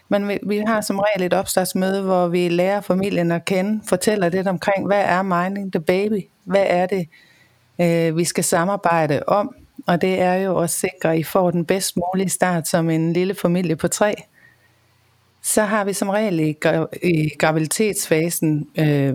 men 0.10 0.27
vi, 0.27 0.39
vi 0.48 0.58
har 0.58 0.82
som 0.82 1.00
regel 1.00 1.25
et 1.25 1.34
opstartsmøde, 1.34 2.01
hvor 2.01 2.27
vi 2.27 2.50
lærer 2.50 2.82
familien 2.82 3.32
at 3.32 3.46
kende, 3.46 3.82
fortæller 3.88 4.29
lidt 4.29 4.48
omkring, 4.48 4.88
hvad 4.88 5.01
er 5.05 5.22
Mining 5.22 5.72
the 5.72 5.82
Baby? 5.82 6.22
Hvad 6.44 6.65
er 6.67 6.86
det, 6.86 7.08
øh, 7.82 8.17
vi 8.17 8.24
skal 8.24 8.44
samarbejde 8.44 9.24
om, 9.27 9.55
og 9.88 10.01
det 10.01 10.22
er 10.22 10.34
jo 10.34 10.58
at 10.58 10.70
sikre, 10.70 11.13
at 11.13 11.20
I 11.20 11.24
får 11.24 11.51
den 11.51 11.65
bedst 11.65 11.98
mulige 11.98 12.29
start 12.29 12.67
som 12.67 12.89
en 12.89 13.13
lille 13.13 13.36
familie 13.36 13.75
på 13.75 13.88
tre. 13.88 14.15
Så 15.41 15.62
har 15.62 15.84
vi 15.84 15.94
som 15.94 16.10
regel 16.10 16.39
i, 16.39 16.55
i 17.03 17.29
graviditetsfasen, 17.39 18.67
øh, 18.79 19.13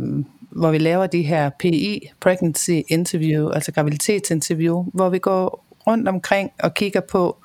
hvor 0.51 0.71
vi 0.71 0.79
laver 0.79 1.07
de 1.07 1.23
her 1.23 1.51
PI, 1.59 2.11
Pregnancy 2.21 2.81
Interview, 2.89 3.51
altså 3.51 3.73
graviditetsinterview, 3.73 4.85
hvor 4.95 5.09
vi 5.09 5.19
går 5.19 5.67
rundt 5.87 6.09
omkring 6.09 6.51
og 6.63 6.75
kigger 6.75 7.01
på, 7.01 7.37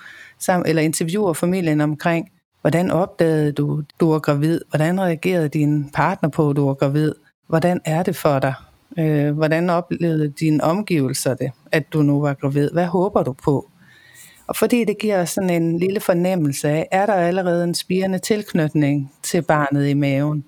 eller 0.65 0.81
interviewer 0.81 1.34
familien 1.34 1.81
omkring, 1.81 2.29
hvordan 2.62 2.91
opdagede 2.91 3.51
du, 3.51 3.84
du 4.00 4.12
er 4.12 4.19
gravid? 4.19 4.62
Hvordan 4.69 5.01
reagerede 5.01 5.50
din 5.50 5.89
partner 5.89 6.29
på, 6.29 6.50
at 6.50 6.55
du 6.55 6.69
er 6.69 6.74
gravid? 6.74 7.13
Hvordan 7.48 7.81
er 7.86 8.03
det 8.03 8.15
for 8.15 8.39
dig? 8.39 8.53
Øh, 8.99 9.31
hvordan 9.31 9.69
oplevede 9.69 10.29
dine 10.29 10.63
omgivelser 10.63 11.33
det, 11.33 11.51
at 11.71 11.93
du 11.93 12.01
nu 12.01 12.21
var 12.21 12.33
gravid? 12.33 12.69
Hvad 12.71 12.85
håber 12.85 13.23
du 13.23 13.33
på? 13.33 13.69
Og 14.47 14.55
fordi 14.55 14.83
det 14.83 14.97
giver 14.97 15.25
sådan 15.25 15.49
en 15.49 15.79
lille 15.79 15.99
fornemmelse 15.99 16.69
af, 16.69 16.87
er 16.91 17.05
der 17.05 17.13
allerede 17.13 17.63
en 17.63 17.75
spirende 17.75 18.19
tilknytning 18.19 19.11
til 19.23 19.41
barnet 19.41 19.87
i 19.87 19.93
maven? 19.93 20.43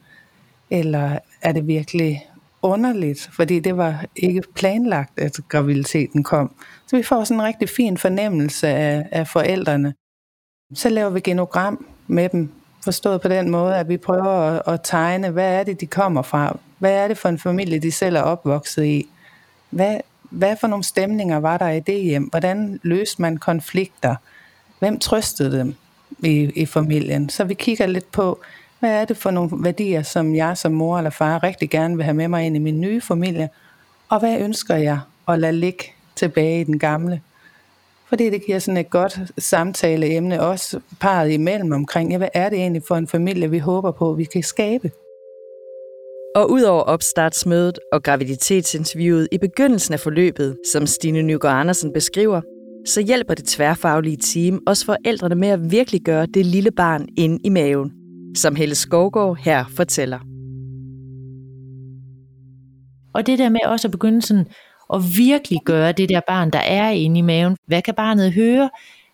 Eller 0.69 1.19
er 1.41 1.51
det 1.51 1.67
virkelig 1.67 2.25
underligt, 2.61 3.29
fordi 3.33 3.59
det 3.59 3.77
var 3.77 4.05
ikke 4.15 4.43
planlagt, 4.55 5.19
at 5.19 5.39
graviditeten 5.49 6.23
kom. 6.23 6.55
Så 6.87 6.97
vi 6.97 7.03
får 7.03 7.23
sådan 7.23 7.41
en 7.41 7.47
rigtig 7.47 7.69
fin 7.69 7.97
fornemmelse 7.97 8.67
af, 8.67 9.07
af 9.11 9.27
forældrene. 9.27 9.93
Så 10.73 10.89
laver 10.89 11.09
vi 11.09 11.19
genogram 11.19 11.85
med 12.07 12.29
dem, 12.29 12.51
forstået 12.83 13.21
på 13.21 13.27
den 13.27 13.49
måde, 13.51 13.75
at 13.75 13.89
vi 13.89 13.97
prøver 13.97 14.31
at, 14.31 14.73
at 14.73 14.79
tegne, 14.83 15.29
hvad 15.29 15.59
er 15.59 15.63
det, 15.63 15.81
de 15.81 15.85
kommer 15.85 16.21
fra? 16.21 16.57
Hvad 16.79 16.91
er 16.91 17.07
det 17.07 17.17
for 17.17 17.29
en 17.29 17.39
familie, 17.39 17.79
de 17.79 17.91
selv 17.91 18.15
er 18.15 18.21
opvokset 18.21 18.85
i? 18.85 19.09
Hvad, 19.69 19.97
hvad 20.21 20.55
for 20.61 20.67
nogle 20.67 20.83
stemninger 20.83 21.37
var 21.37 21.57
der 21.57 21.69
i 21.69 21.79
det 21.79 22.01
hjem? 22.03 22.23
Hvordan 22.23 22.79
løste 22.83 23.21
man 23.21 23.37
konflikter? 23.37 24.15
Hvem 24.79 24.99
trøstede 24.99 25.59
dem 25.59 25.75
i, 26.19 26.51
i 26.55 26.65
familien? 26.65 27.29
Så 27.29 27.43
vi 27.43 27.53
kigger 27.53 27.85
lidt 27.85 28.11
på, 28.11 28.39
hvad 28.79 29.01
er 29.01 29.05
det 29.05 29.17
for 29.17 29.31
nogle 29.31 29.49
værdier, 29.53 30.03
som 30.03 30.35
jeg 30.35 30.57
som 30.57 30.71
mor 30.71 30.97
eller 30.97 31.09
far 31.09 31.43
rigtig 31.43 31.69
gerne 31.69 31.95
vil 31.95 32.03
have 32.03 32.13
med 32.13 32.27
mig 32.27 32.45
ind 32.45 32.55
i 32.55 32.59
min 32.59 32.81
nye 32.81 33.01
familie? 33.01 33.49
Og 34.09 34.19
hvad 34.19 34.39
ønsker 34.39 34.75
jeg 34.75 34.99
at 35.27 35.39
lade 35.39 35.53
ligge 35.53 35.83
tilbage 36.15 36.61
i 36.61 36.63
den 36.63 36.79
gamle? 36.79 37.21
Fordi 38.09 38.29
det 38.29 38.45
giver 38.45 38.59
sådan 38.59 38.77
et 38.77 38.89
godt 38.89 39.19
samtaleemne, 39.37 40.41
også 40.41 40.79
parret 40.99 41.31
imellem 41.31 41.71
omkring, 41.71 42.11
ja, 42.11 42.17
hvad 42.17 42.29
er 42.33 42.49
det 42.49 42.59
egentlig 42.59 42.81
for 42.87 42.95
en 42.95 43.07
familie, 43.07 43.49
vi 43.49 43.59
håber 43.59 43.91
på, 43.91 44.13
vi 44.13 44.23
kan 44.23 44.43
skabe? 44.43 44.91
Og 46.37 46.51
udover 46.51 46.81
opstartsmødet 46.81 47.79
og 47.91 48.03
graviditetsinterviewet 48.03 49.27
i 49.31 49.37
begyndelsen 49.37 49.93
af 49.93 49.99
forløbet, 49.99 50.57
som 50.71 50.87
Stine 50.87 51.21
Nygaard 51.21 51.59
Andersen 51.59 51.93
beskriver, 51.93 52.41
så 52.85 53.01
hjælper 53.01 53.33
det 53.33 53.45
tværfaglige 53.45 54.17
team 54.17 54.59
også 54.67 54.85
forældrene 54.85 55.35
med 55.35 55.47
at 55.47 55.71
virkelig 55.71 56.01
gøre 56.01 56.25
det 56.25 56.45
lille 56.45 56.71
barn 56.71 57.07
ind 57.17 57.39
i 57.43 57.49
maven, 57.49 57.91
som 58.35 58.55
Helle 58.55 58.75
Skovgaard 58.75 59.37
her 59.37 59.65
fortæller. 59.75 60.19
Og 63.13 63.27
det 63.27 63.39
der 63.39 63.49
med 63.49 63.59
også 63.65 63.87
at 63.87 63.91
begynde 63.91 64.21
sådan 64.21 64.45
at 64.93 65.01
virkelig 65.17 65.59
gøre 65.65 65.91
det 65.91 66.09
der 66.09 66.21
barn, 66.27 66.51
der 66.51 66.59
er 66.59 66.89
inde 66.89 67.19
i 67.19 67.21
maven. 67.21 67.57
Hvad 67.67 67.81
kan 67.81 67.93
barnet 67.93 68.33
høre? 68.33 68.69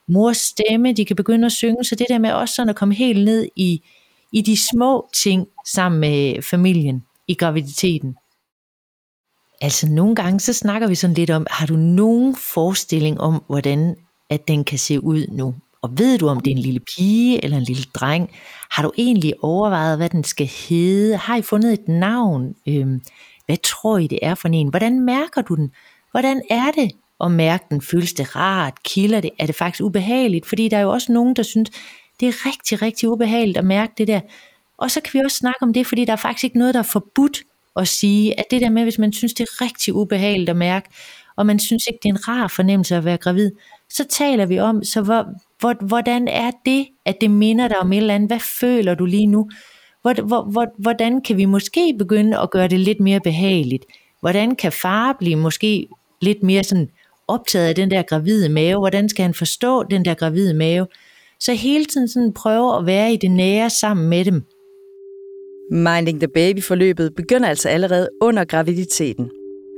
Mors 0.08 0.38
stemme, 0.38 0.94
de 0.94 1.06
kan 1.06 1.16
begynde 1.16 1.46
at 1.46 1.52
synge, 1.52 1.84
så 1.84 1.96
det 1.96 2.06
der 2.10 2.20
med 2.20 2.32
også 2.32 2.56
sådan 2.56 2.70
at 2.70 2.76
komme 2.76 2.94
helt 2.94 3.26
ned 3.26 3.48
i, 3.56 3.82
i 4.32 4.42
de 4.42 4.58
små 4.72 5.10
ting 5.14 5.48
sammen 5.66 6.02
med 6.02 6.42
familien 6.42 7.04
i 7.28 7.34
graviditeten. 7.34 8.16
Altså 9.62 9.90
nogle 9.90 10.16
gange, 10.16 10.40
så 10.40 10.54
snakker 10.54 10.88
vi 10.88 10.96
sådan 10.96 11.14
lidt 11.14 11.30
om, 11.30 11.48
har 11.50 11.66
du 11.66 11.76
nogen 11.76 12.36
forestilling 12.36 13.22
om, 13.22 13.44
hvordan 13.48 13.96
at 14.30 14.48
den 14.48 14.64
kan 14.64 14.80
se 14.80 15.04
ud 15.04 15.28
nu? 15.28 15.56
Og 15.82 15.98
ved 15.98 16.18
du, 16.18 16.28
om 16.28 16.40
det 16.40 16.52
er 16.52 16.56
en 16.56 16.62
lille 16.62 16.80
pige 16.80 17.44
eller 17.44 17.58
en 17.58 17.64
lille 17.64 17.84
dreng? 17.94 18.30
Har 18.72 18.84
du 18.84 18.92
egentlig 18.98 19.34
overvejet, 19.42 19.98
hvad 19.98 20.10
den 20.10 20.24
skal 20.24 20.48
hedde? 20.48 21.18
Har 21.18 21.38
I 21.38 21.42
fundet 21.42 21.74
et 21.74 21.88
navn? 21.88 22.56
Øhm, 22.68 23.02
hvad 23.46 23.58
tror 23.64 23.98
I, 23.98 24.08
det 24.08 24.20
er 24.22 24.36
for 24.36 24.48
en? 24.48 24.68
Hvordan 24.68 25.02
mærker 25.02 25.42
du 25.42 25.56
den? 25.56 25.72
Hvordan 26.12 26.42
er 26.50 26.72
det 26.72 26.92
at 27.24 27.32
mærke 27.32 27.66
den? 27.70 27.82
Føles 27.82 28.14
det 28.14 28.36
rart? 28.36 28.84
Kilder 28.84 29.22
det? 29.22 29.30
Er 29.40 29.46
det 29.46 29.56
faktisk 29.56 29.84
ubehageligt? 29.84 30.46
Fordi 30.46 30.70
der 30.70 30.78
er 30.78 30.82
jo 30.82 30.92
også 30.92 31.12
nogen, 31.12 31.36
der 31.36 31.44
synes, 31.44 31.70
det 32.20 32.28
er 32.28 32.46
rigtig, 32.46 32.82
rigtig 32.82 33.10
ubehageligt 33.10 33.58
at 33.58 33.66
mærke 33.66 33.94
det 33.98 34.08
der. 34.08 34.20
Og 34.84 34.92
så 34.92 35.02
kan 35.02 35.12
vi 35.14 35.20
også 35.26 35.38
snakke 35.38 35.62
om 35.62 35.74
det, 35.74 35.88
fordi 35.88 36.06
der 36.06 36.12
er 36.12 36.18
faktisk 36.18 36.44
ikke 36.44 36.58
noget, 36.58 36.74
der 36.74 36.80
er 36.80 36.90
forbudt 36.94 37.44
at 37.76 37.88
sige, 37.88 38.40
at 38.40 38.46
det 38.52 38.62
der 38.62 38.70
med, 38.70 38.84
hvis 38.84 39.00
man 39.00 39.14
synes, 39.14 39.34
det 39.34 39.44
er 39.44 39.62
rigtig 39.62 39.94
ubehageligt 39.94 40.50
at 40.50 40.56
mærke, 40.56 40.90
og 41.36 41.46
man 41.46 41.60
synes 41.60 41.88
ikke, 41.88 42.00
det 42.04 42.10
er 42.10 42.14
en 42.14 42.28
rar 42.28 42.48
fornemmelse 42.48 42.96
at 42.96 43.06
være 43.06 43.18
gravid, 43.18 43.52
så 43.90 44.06
taler 44.10 44.46
vi 44.46 44.60
om, 44.60 44.84
så 44.84 45.02
hvor, 45.02 45.26
hvor, 45.60 45.86
hvordan 45.88 46.28
er 46.28 46.52
det, 46.66 46.88
at 47.06 47.16
det 47.22 47.32
minder 47.32 47.68
dig 47.68 47.80
om 47.80 47.94
et 47.94 47.98
eller 47.98 48.16
andet? 48.16 48.30
Hvad 48.30 48.40
føler 48.40 48.96
du 48.96 49.06
lige 49.06 49.28
nu? 49.28 49.50
Hvordan 50.78 51.22
kan 51.22 51.38
vi 51.38 51.46
måske 51.46 51.96
begynde 52.00 52.40
at 52.40 52.52
gøre 52.52 52.68
det 52.68 52.80
lidt 52.80 53.00
mere 53.00 53.20
behageligt? 53.20 53.86
Hvordan 54.20 54.56
kan 54.56 54.72
far 54.72 55.16
blive 55.20 55.36
måske 55.36 55.88
lidt 56.22 56.44
mere 56.44 56.64
sådan 56.64 56.90
optaget 57.28 57.68
af 57.68 57.76
den 57.76 57.92
der 57.92 58.02
gravide 58.02 58.50
mave? 58.50 58.80
Hvordan 58.80 59.10
skal 59.10 59.24
han 59.24 59.34
forstå 59.34 59.84
den 59.84 60.06
der 60.06 60.14
gravide 60.14 60.54
mave? 60.54 60.88
Så 61.40 61.54
hele 61.54 61.86
tiden 61.86 62.08
sådan 62.08 62.34
prøve 62.34 62.78
at 62.78 62.86
være 62.86 63.14
i 63.14 63.18
det 63.18 63.32
nære 63.32 63.70
sammen 63.70 64.10
med 64.10 64.26
dem. 64.26 64.46
Minding 65.72 66.20
the 66.20 66.28
Baby-forløbet 66.28 67.16
begynder 67.16 67.50
altså 67.50 67.70
allerede 67.70 68.10
under 68.22 68.46
graviditeten. 68.46 69.30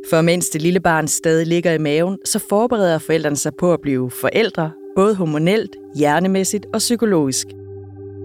For 0.09 0.21
mens 0.21 0.49
det 0.49 0.61
lille 0.61 0.79
barn 0.79 1.07
stadig 1.07 1.47
ligger 1.47 1.71
i 1.73 1.77
maven, 1.77 2.17
så 2.25 2.39
forbereder 2.49 2.97
forældrene 2.97 3.35
sig 3.35 3.51
på 3.59 3.73
at 3.73 3.81
blive 3.81 4.11
forældre, 4.11 4.71
både 4.95 5.15
hormonelt, 5.15 5.75
hjernemæssigt 5.95 6.65
og 6.73 6.77
psykologisk– 6.77 7.47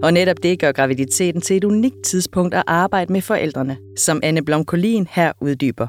og 0.01 0.13
netop 0.13 0.43
det 0.43 0.59
gør 0.59 0.71
graviditeten 0.71 1.41
til 1.41 1.57
et 1.57 1.63
unikt 1.63 2.03
tidspunkt 2.03 2.53
at 2.53 2.63
arbejde 2.67 3.13
med 3.13 3.21
forældrene, 3.21 3.77
som 3.97 4.19
Anne 4.23 4.45
Blomkolin 4.45 5.07
her 5.11 5.31
uddyber. 5.41 5.87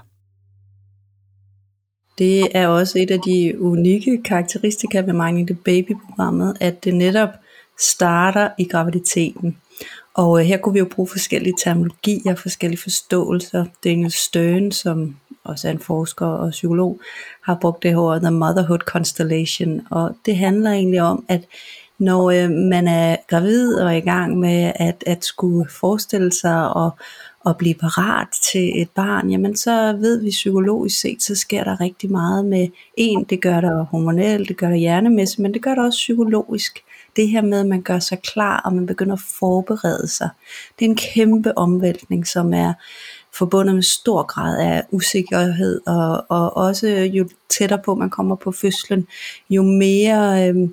Det 2.18 2.56
er 2.56 2.68
også 2.68 2.98
et 2.98 3.10
af 3.10 3.18
de 3.26 3.60
unikke 3.60 4.22
karakteristika 4.24 5.00
ved 5.00 5.12
Minding 5.12 5.46
the 5.46 5.58
Baby-programmet, 5.64 6.56
at 6.60 6.84
det 6.84 6.94
netop 6.94 7.28
starter 7.80 8.48
i 8.58 8.64
graviditeten. 8.64 9.56
Og 10.14 10.40
øh, 10.40 10.46
her 10.46 10.56
kunne 10.56 10.72
vi 10.72 10.78
jo 10.78 10.88
bruge 10.94 11.08
forskellige 11.08 11.54
terminologier, 11.64 12.34
forskellige 12.34 12.80
forståelser. 12.80 13.64
Daniel 13.84 14.10
Stern, 14.10 14.72
som 14.72 15.16
også 15.44 15.68
er 15.68 15.72
en 15.72 15.78
forsker 15.78 16.26
og 16.26 16.50
psykolog, 16.50 17.00
har 17.42 17.58
brugt 17.60 17.82
det 17.82 17.90
her 17.90 17.98
ord, 17.98 18.20
The 18.20 18.30
Motherhood 18.30 18.78
Constellation. 18.78 19.80
Og 19.90 20.16
det 20.26 20.36
handler 20.36 20.70
egentlig 20.70 21.02
om, 21.02 21.24
at 21.28 21.44
når 21.98 22.30
øh, 22.30 22.50
man 22.50 22.88
er 22.88 23.16
gravid 23.28 23.74
og 23.74 23.92
er 23.92 23.96
i 23.96 24.00
gang 24.00 24.38
med 24.38 24.72
at, 24.76 25.04
at 25.06 25.24
skulle 25.24 25.70
forestille 25.70 26.32
sig 26.32 26.74
og, 26.74 26.90
og 27.40 27.56
blive 27.56 27.74
parat 27.74 28.28
til 28.52 28.82
et 28.82 28.90
barn, 28.90 29.30
jamen 29.30 29.56
så 29.56 29.92
ved 29.92 30.22
vi 30.22 30.30
psykologisk 30.30 31.00
set, 31.00 31.22
så 31.22 31.34
sker 31.34 31.64
der 31.64 31.80
rigtig 31.80 32.10
meget 32.10 32.44
med 32.44 32.68
en, 32.96 33.24
det 33.24 33.40
gør 33.42 33.60
der 33.60 33.84
hormonelt, 33.84 34.48
det 34.48 34.56
gør 34.56 34.68
der 34.68 34.76
hjernemæssigt, 34.76 35.38
men 35.38 35.54
det 35.54 35.62
gør 35.62 35.74
der 35.74 35.82
også 35.82 35.96
psykologisk. 35.96 36.82
Det 37.16 37.28
her 37.28 37.42
med, 37.42 37.60
at 37.60 37.66
man 37.66 37.82
gør 37.82 37.98
sig 37.98 38.22
klar, 38.22 38.60
og 38.64 38.72
man 38.72 38.86
begynder 38.86 39.12
at 39.12 39.22
forberede 39.38 40.08
sig. 40.08 40.28
Det 40.78 40.84
er 40.84 40.88
en 40.90 40.96
kæmpe 40.96 41.58
omvæltning, 41.58 42.26
som 42.26 42.54
er 42.54 42.72
forbundet 43.34 43.74
med 43.74 43.82
stor 43.82 44.22
grad 44.22 44.58
af 44.60 44.82
usikkerhed, 44.90 45.80
og, 45.86 46.24
og 46.28 46.56
også 46.56 46.88
jo 46.88 47.28
tættere 47.48 47.80
på 47.84 47.94
man 47.94 48.10
kommer 48.10 48.36
på 48.36 48.52
fødslen, 48.52 49.06
jo 49.50 49.62
mere 49.62 50.48
øh, 50.48 50.68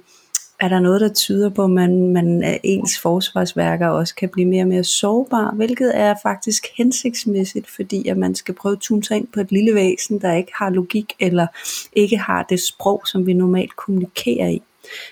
er 0.60 0.68
der 0.68 0.80
noget, 0.80 1.02
der 1.02 1.14
tyder 1.14 1.50
på, 1.50 1.64
at 1.64 1.70
man, 1.70 2.08
man, 2.14 2.60
ens 2.64 3.00
forsvarsværker 3.00 3.88
også 3.88 4.16
kan 4.16 4.30
blive 4.30 4.48
mere 4.48 4.64
og 4.64 4.68
mere 4.68 4.84
sårbar, 4.84 5.52
hvilket 5.56 5.92
er 5.98 6.16
faktisk 6.24 6.68
hensigtsmæssigt, 6.78 7.70
fordi 7.70 8.08
at 8.08 8.18
man 8.18 8.36
skal 8.36 8.56
prøve 8.56 8.74
at 8.74 8.80
tune 8.80 9.04
sig 9.04 9.18
ind 9.18 9.28
på 9.28 9.40
et 9.40 9.52
lille 9.52 9.76
væsen, 9.76 10.22
der 10.22 10.34
ikke 10.34 10.52
har 10.56 10.70
logik, 10.70 11.14
eller 11.20 11.48
ikke 11.94 12.18
har 12.18 12.46
det 12.50 12.60
sprog, 12.60 13.02
som 13.06 13.26
vi 13.26 13.34
normalt 13.34 13.76
kommunikerer 13.76 14.48
i. 14.48 14.62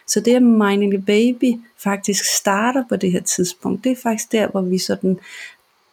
Så 0.08 0.20
det, 0.20 0.36
at 0.36 0.44
Mining 0.44 1.06
Baby 1.06 1.54
faktisk 1.84 2.26
starter 2.26 2.84
på 2.90 2.96
det 2.96 3.12
her 3.12 3.22
tidspunkt, 3.22 3.84
det 3.84 3.92
er 3.92 3.96
faktisk 4.04 4.32
der, 4.32 4.48
hvor 4.48 4.62
vi 4.62 4.78
sådan 4.78 5.20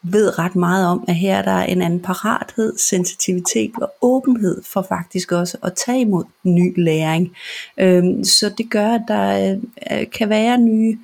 ved 0.02 0.38
ret 0.38 0.56
meget 0.56 0.86
om, 0.86 1.04
at 1.08 1.14
her 1.14 1.42
der 1.42 1.50
er 1.50 1.64
en 1.64 1.82
anden 1.82 2.00
parathed, 2.00 2.78
sensitivitet 2.78 3.72
og 3.82 3.94
åbenhed 4.02 4.62
for 4.64 4.82
faktisk 4.82 5.32
også 5.32 5.58
at 5.62 5.72
tage 5.86 6.00
imod 6.00 6.24
ny 6.42 6.84
læring. 6.84 7.36
Øhm, 7.78 8.24
så 8.24 8.48
det 8.58 8.70
gør, 8.70 8.88
at 8.88 9.02
der 9.08 9.56
øh, 9.92 10.10
kan 10.10 10.28
være 10.28 10.58
nye 10.58 10.98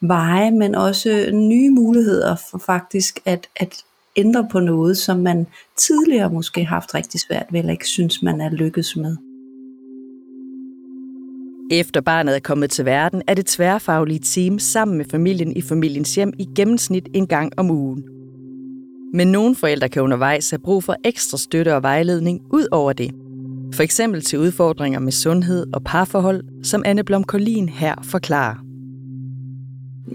veje, 0.00 0.50
men 0.50 0.74
også 0.74 1.30
nye 1.32 1.70
muligheder 1.70 2.36
for 2.50 2.58
faktisk 2.58 3.20
at, 3.24 3.48
at 3.56 3.84
ændre 4.16 4.48
på 4.50 4.60
noget, 4.60 4.98
som 4.98 5.18
man 5.18 5.46
tidligere 5.76 6.30
måske 6.30 6.64
har 6.64 6.76
haft 6.76 6.94
rigtig 6.94 7.20
svært 7.20 7.46
ved, 7.50 7.60
eller 7.60 7.72
ikke 7.72 7.88
synes, 7.88 8.22
man 8.22 8.40
er 8.40 8.50
lykkedes 8.50 8.96
med. 8.96 9.16
Efter 11.70 12.00
barnet 12.00 12.36
er 12.36 12.40
kommet 12.40 12.70
til 12.70 12.84
verden, 12.84 13.22
er 13.26 13.34
det 13.34 13.46
tværfaglige 13.46 14.18
team 14.18 14.58
sammen 14.58 14.96
med 14.96 15.04
familien 15.10 15.56
i 15.56 15.62
familiens 15.62 16.14
hjem 16.14 16.32
i 16.38 16.48
gennemsnit 16.56 17.08
en 17.14 17.26
gang 17.26 17.52
om 17.56 17.70
ugen. 17.70 18.04
Men 19.14 19.28
nogle 19.28 19.54
forældre 19.56 19.88
kan 19.88 20.02
undervejs 20.02 20.50
have 20.50 20.58
brug 20.58 20.84
for 20.84 20.96
ekstra 21.04 21.38
støtte 21.38 21.74
og 21.74 21.82
vejledning 21.82 22.40
ud 22.52 22.66
over 22.70 22.92
det. 22.92 23.10
For 23.74 23.82
eksempel 23.82 24.22
til 24.22 24.38
udfordringer 24.38 25.00
med 25.00 25.12
sundhed 25.12 25.66
og 25.74 25.84
parforhold, 25.84 26.64
som 26.64 26.82
Anne 26.86 27.04
Blom 27.04 27.24
Collin 27.24 27.68
her 27.68 27.94
forklarer. 28.02 28.54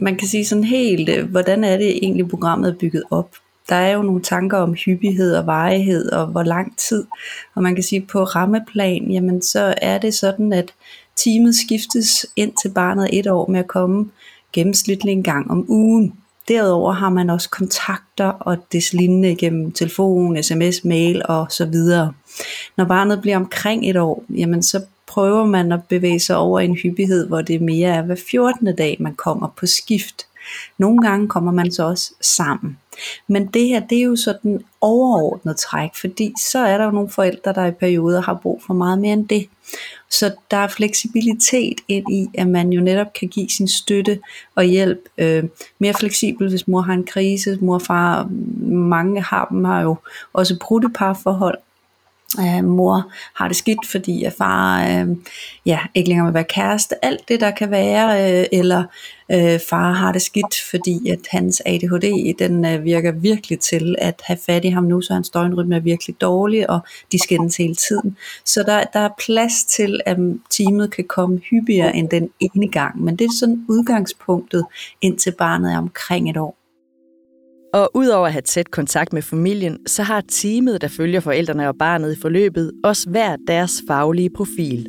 Man 0.02 0.16
kan 0.16 0.28
sige 0.28 0.46
sådan 0.46 0.64
helt, 0.64 1.10
øh, 1.10 1.30
hvordan 1.30 1.64
er 1.64 1.78
det 1.78 1.98
egentlig 2.02 2.28
programmet 2.30 2.70
er 2.70 2.78
bygget 2.80 3.04
op? 3.12 3.36
Der 3.70 3.76
er 3.76 3.92
jo 3.92 4.02
nogle 4.02 4.22
tanker 4.22 4.58
om 4.58 4.74
hyppighed 4.86 5.36
og 5.36 5.46
varighed 5.46 6.12
og 6.12 6.28
hvor 6.28 6.44
lang 6.44 6.78
tid. 6.78 7.06
Og 7.56 7.64
man 7.64 7.76
kan 7.76 7.84
sige 7.84 8.08
på 8.12 8.24
rammeplan, 8.24 9.12
jamen 9.12 9.42
så 9.42 9.74
er 9.82 9.98
det 9.98 10.14
sådan, 10.14 10.54
at 10.54 10.74
teamet 11.24 11.56
skiftes 11.56 12.26
ind 12.36 12.52
til 12.62 12.70
barnet 12.70 13.10
et 13.14 13.28
år 13.28 13.48
med 13.52 13.60
at 13.60 13.68
komme 13.68 14.10
gennemsnitlig 14.54 15.12
en 15.12 15.24
gang 15.24 15.52
om 15.52 15.66
ugen. 15.68 16.14
Derudover 16.48 16.92
har 16.92 17.10
man 17.10 17.30
også 17.30 17.50
kontakter 17.50 18.26
og 18.26 18.58
des 18.72 18.94
lignende 18.94 19.36
gennem 19.36 19.72
telefon, 19.72 20.44
sms, 20.44 20.84
mail 20.84 21.22
og 21.26 21.48
så 21.50 21.66
videre. 21.66 22.14
Når 22.78 22.86
barnet 22.86 23.22
bliver 23.22 23.38
omkring 23.38 23.90
et 23.90 23.98
år, 23.98 24.24
jamen 24.30 24.64
så 24.64 24.82
prøver 25.08 25.46
man 25.46 25.72
at 25.72 25.84
bevæge 25.90 26.20
sig 26.20 26.38
over 26.38 26.60
en 26.60 26.76
hyppighed, 26.76 27.28
hvor 27.28 27.42
det 27.42 27.62
mere 27.62 27.90
er 27.90 28.02
hver 28.02 28.16
14. 28.32 28.76
dag, 28.76 28.98
man 29.00 29.16
kommer 29.16 29.48
på 29.58 29.66
skift. 29.66 30.26
Nogle 30.78 31.02
gange 31.02 31.28
kommer 31.28 31.52
man 31.52 31.72
så 31.72 31.84
også 31.84 32.14
sammen. 32.22 32.78
Men 33.28 33.46
det 33.46 33.68
her, 33.68 33.80
det 33.80 33.98
er 33.98 34.04
jo 34.04 34.16
sådan 34.16 34.62
overordnet 34.82 35.58
træk, 35.58 35.90
fordi 36.02 36.34
så 36.52 36.60
er 36.60 36.78
der 36.78 36.86
jo 36.86 36.92
nogle 36.92 37.10
forældre, 37.10 37.54
der 37.54 37.66
i 37.66 37.72
perioder 37.72 38.22
har 38.22 38.40
brug 38.44 38.64
for 38.68 38.74
meget 38.74 39.00
mere 39.00 39.14
end 39.14 39.28
det. 39.28 39.48
Så 40.12 40.36
der 40.52 40.58
er 40.58 40.68
fleksibilitet 40.68 41.82
ind 41.88 42.12
i, 42.12 42.28
at 42.34 42.48
man 42.48 42.74
jo 42.74 42.82
netop 42.82 43.14
kan 43.14 43.28
give 43.28 43.50
sin 43.50 43.68
støtte 43.68 44.20
og 44.56 44.64
hjælp 44.64 45.00
øh, 45.18 45.44
mere 45.80 45.94
fleksibel, 45.94 46.50
hvis 46.50 46.68
mor 46.68 46.82
har 46.82 46.94
en 46.94 47.06
krise, 47.06 47.58
mor 47.62 47.74
og 47.74 47.82
far, 47.82 48.30
mange 48.68 49.22
har 49.22 49.46
dem 49.46 49.64
har 49.64 49.82
jo 49.82 49.96
også 50.34 50.60
brudte 50.62 50.90
parforhold, 50.90 51.58
øh, 52.40 52.64
mor 52.64 53.12
har 53.36 53.48
det 53.48 53.58
skidt, 53.58 53.88
fordi 53.88 54.24
at 54.24 54.34
far 54.38 54.88
øh, 54.88 55.08
ja, 55.66 55.80
ikke 55.96 56.10
længere 56.10 56.28
vil 56.28 56.34
være 56.34 56.44
kæreste, 56.44 57.06
alt 57.06 57.30
det 57.30 57.40
der 57.40 57.52
kan 57.52 57.72
være, 57.72 58.40
øh, 58.42 58.46
eller 58.52 58.84
øh, 59.32 59.60
far 59.70 59.92
har 59.92 60.12
det 60.12 60.22
skidt, 60.22 60.60
fordi 60.70 61.10
at 61.10 61.20
hans 61.30 61.62
ADHD, 61.66 62.34
den 62.40 62.66
øh, 62.66 62.84
virker 62.84 63.12
virkelig 63.12 63.60
til 63.60 63.96
at 63.98 64.22
have 64.24 64.40
fat 64.46 64.66
i 64.66 64.70
ham 64.70 64.84
nu, 64.84 65.02
så 65.02 65.14
hans 65.14 65.30
døgnrytme 65.30 65.76
er 65.76 65.80
virkelig 65.80 66.22
dårlig, 66.22 66.70
og 66.70 66.80
de 67.12 67.20
skændes 67.20 67.58
hele 67.58 67.76
tiden. 67.76 68.18
Så 68.46 68.64
der, 68.64 68.84
der 68.94 69.00
er 69.00 69.10
plads 69.26 69.64
til, 69.64 70.00
at 70.06 70.18
teamet 70.50 70.92
kan 70.92 71.06
komme 71.08 71.40
hyppigere 71.50 71.96
end 71.96 72.10
den 72.10 72.30
ene 72.40 72.68
gang, 72.68 73.04
men 73.04 73.16
det 73.16 73.26
er 73.26 73.38
sådan 73.40 73.66
udgangspunktet, 73.70 74.66
indtil 75.02 75.34
barnet 75.38 75.74
er 75.74 75.78
omkring 75.78 76.30
et 76.30 76.38
år. 76.38 76.59
Og 77.74 77.92
udover 77.94 78.28
at 78.28 78.32
have 78.32 78.42
tæt 78.42 78.72
kontakt 78.72 79.14
med 79.14 79.22
familien, 79.22 79.78
så 79.88 80.04
har 80.04 80.22
teamet, 80.22 80.82
der 80.82 80.88
følger 80.88 81.20
forældrene 81.20 81.68
og 81.68 81.76
barnet 81.80 82.18
i 82.18 82.22
forløbet, 82.22 82.72
også 82.84 83.10
hver 83.10 83.36
deres 83.48 83.84
faglige 83.88 84.30
profil. 84.30 84.88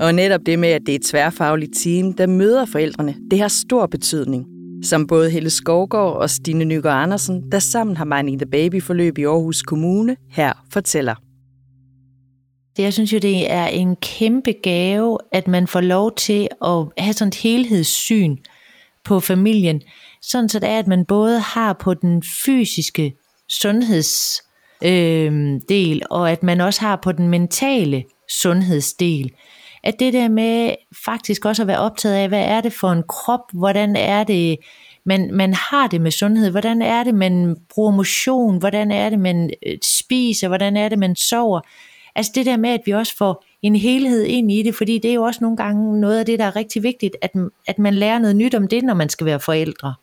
Og 0.00 0.14
netop 0.14 0.40
det 0.46 0.58
med, 0.58 0.68
at 0.68 0.82
det 0.86 0.92
er 0.92 0.96
et 0.96 1.02
tværfagligt 1.02 1.72
team, 1.76 2.12
der 2.12 2.26
møder 2.26 2.64
forældrene, 2.64 3.14
det 3.30 3.40
har 3.40 3.48
stor 3.48 3.86
betydning. 3.86 4.46
Som 4.82 5.06
både 5.06 5.30
Helle 5.30 5.50
Skovgaard 5.50 6.16
og 6.16 6.30
Stine 6.30 6.64
Nygaard 6.64 7.02
Andersen, 7.02 7.52
der 7.52 7.58
sammen 7.58 7.96
har 7.96 8.04
Mining 8.04 8.38
the 8.38 8.50
Baby 8.50 8.82
forløb 8.82 9.18
i 9.18 9.24
Aarhus 9.24 9.62
Kommune, 9.62 10.16
her 10.30 10.52
fortæller. 10.72 11.14
Jeg 12.78 12.92
synes 12.92 13.12
jo, 13.12 13.18
det 13.18 13.52
er 13.52 13.66
en 13.66 13.96
kæmpe 13.96 14.52
gave, 14.62 15.18
at 15.32 15.48
man 15.48 15.66
får 15.66 15.80
lov 15.80 16.14
til 16.16 16.48
at 16.64 16.84
have 16.98 17.12
sådan 17.12 17.28
et 17.28 17.34
helhedssyn 17.34 18.36
på 19.04 19.20
familien, 19.20 19.82
sådan 20.22 20.48
så 20.48 20.58
det 20.58 20.68
er, 20.68 20.78
at 20.78 20.86
man 20.86 21.04
både 21.04 21.40
har 21.40 21.72
på 21.72 21.94
den 21.94 22.22
fysiske 22.44 23.14
sundhedsdel, 23.48 24.50
øh, 24.84 25.60
del, 25.68 26.02
og 26.10 26.30
at 26.30 26.42
man 26.42 26.60
også 26.60 26.80
har 26.80 26.96
på 26.96 27.12
den 27.12 27.28
mentale 27.28 28.04
sundhedsdel. 28.28 29.30
At 29.82 29.94
det 29.98 30.12
der 30.12 30.28
med 30.28 30.74
faktisk 31.04 31.44
også 31.44 31.62
at 31.62 31.66
være 31.66 31.78
optaget 31.78 32.14
af, 32.14 32.28
hvad 32.28 32.44
er 32.44 32.60
det 32.60 32.72
for 32.72 32.92
en 32.92 33.02
krop, 33.08 33.52
hvordan 33.52 33.96
er 33.96 34.24
det, 34.24 34.58
man, 35.04 35.34
man 35.34 35.54
har 35.54 35.86
det 35.86 36.00
med 36.00 36.10
sundhed, 36.10 36.50
hvordan 36.50 36.82
er 36.82 37.04
det, 37.04 37.14
man 37.14 37.56
bruger 37.74 37.90
motion, 37.90 38.58
hvordan 38.58 38.90
er 38.90 39.10
det, 39.10 39.18
man 39.18 39.50
øh, 39.66 39.78
spiser, 39.82 40.48
hvordan 40.48 40.76
er 40.76 40.88
det, 40.88 40.98
man 40.98 41.16
sover. 41.16 41.60
Altså 42.14 42.32
det 42.34 42.46
der 42.46 42.56
med, 42.56 42.70
at 42.70 42.80
vi 42.86 42.92
også 42.92 43.16
får 43.16 43.44
en 43.62 43.76
helhed 43.76 44.24
ind 44.24 44.52
i 44.52 44.62
det, 44.62 44.74
fordi 44.74 44.98
det 44.98 45.10
er 45.10 45.14
jo 45.14 45.22
også 45.22 45.38
nogle 45.42 45.56
gange 45.56 46.00
noget 46.00 46.18
af 46.18 46.26
det, 46.26 46.38
der 46.38 46.44
er 46.44 46.56
rigtig 46.56 46.82
vigtigt, 46.82 47.16
at, 47.22 47.30
at 47.66 47.78
man 47.78 47.94
lærer 47.94 48.18
noget 48.18 48.36
nyt 48.36 48.54
om 48.54 48.68
det, 48.68 48.84
når 48.84 48.94
man 48.94 49.08
skal 49.08 49.26
være 49.26 49.40
forældre. 49.40 49.94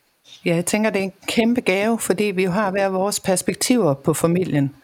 Ja, 0.46 0.56
jeg 0.56 0.66
tænker, 0.66 0.90
det 0.90 1.00
er 1.00 1.04
en 1.04 1.14
kæmpe 1.28 1.62
gave, 1.62 2.00
fordi 2.00 2.24
vi 2.24 2.44
jo 2.44 2.52
har 2.52 2.72
hver 2.72 2.90
vores 2.90 3.20
perspektiver 3.20 3.94
på 3.94 4.14
familien. 4.14 4.76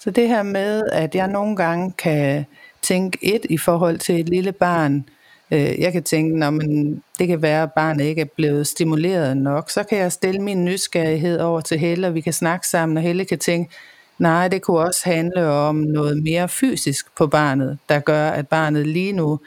Så 0.00 0.10
det 0.10 0.28
her 0.28 0.42
med, 0.42 0.82
at 0.92 1.14
jeg 1.14 1.28
nogle 1.28 1.56
gange 1.56 1.92
kan 1.98 2.44
tænke 2.82 3.18
et 3.22 3.46
i 3.50 3.58
forhold 3.58 3.98
til 3.98 4.20
et 4.20 4.28
lille 4.28 4.52
barn, 4.52 5.04
øh, 5.50 5.80
jeg 5.80 5.92
kan 5.92 6.02
tænke, 6.02 6.38
når 6.38 6.50
man, 6.50 7.02
det 7.18 7.28
kan 7.28 7.42
være, 7.42 7.62
at 7.62 7.72
barnet 7.72 8.04
ikke 8.04 8.20
er 8.20 8.28
blevet 8.36 8.66
stimuleret 8.66 9.36
nok, 9.36 9.70
så 9.70 9.82
kan 9.82 9.98
jeg 9.98 10.12
stille 10.12 10.42
min 10.42 10.64
nysgerrighed 10.64 11.40
over 11.40 11.60
til 11.60 11.78
Helle, 11.78 12.06
og 12.06 12.14
vi 12.14 12.20
kan 12.20 12.32
snakke 12.32 12.68
sammen, 12.68 12.96
og 12.96 13.02
Helle 13.02 13.24
kan 13.24 13.38
tænke, 13.38 13.74
nej, 14.18 14.48
det 14.48 14.62
kunne 14.62 14.78
også 14.80 15.00
handle 15.04 15.46
om 15.46 15.76
noget 15.76 16.22
mere 16.22 16.48
fysisk 16.48 17.06
på 17.16 17.26
barnet, 17.26 17.78
der 17.88 18.00
gør, 18.00 18.28
at 18.28 18.48
barnet 18.48 18.86
lige 18.86 19.12
nu 19.12 19.40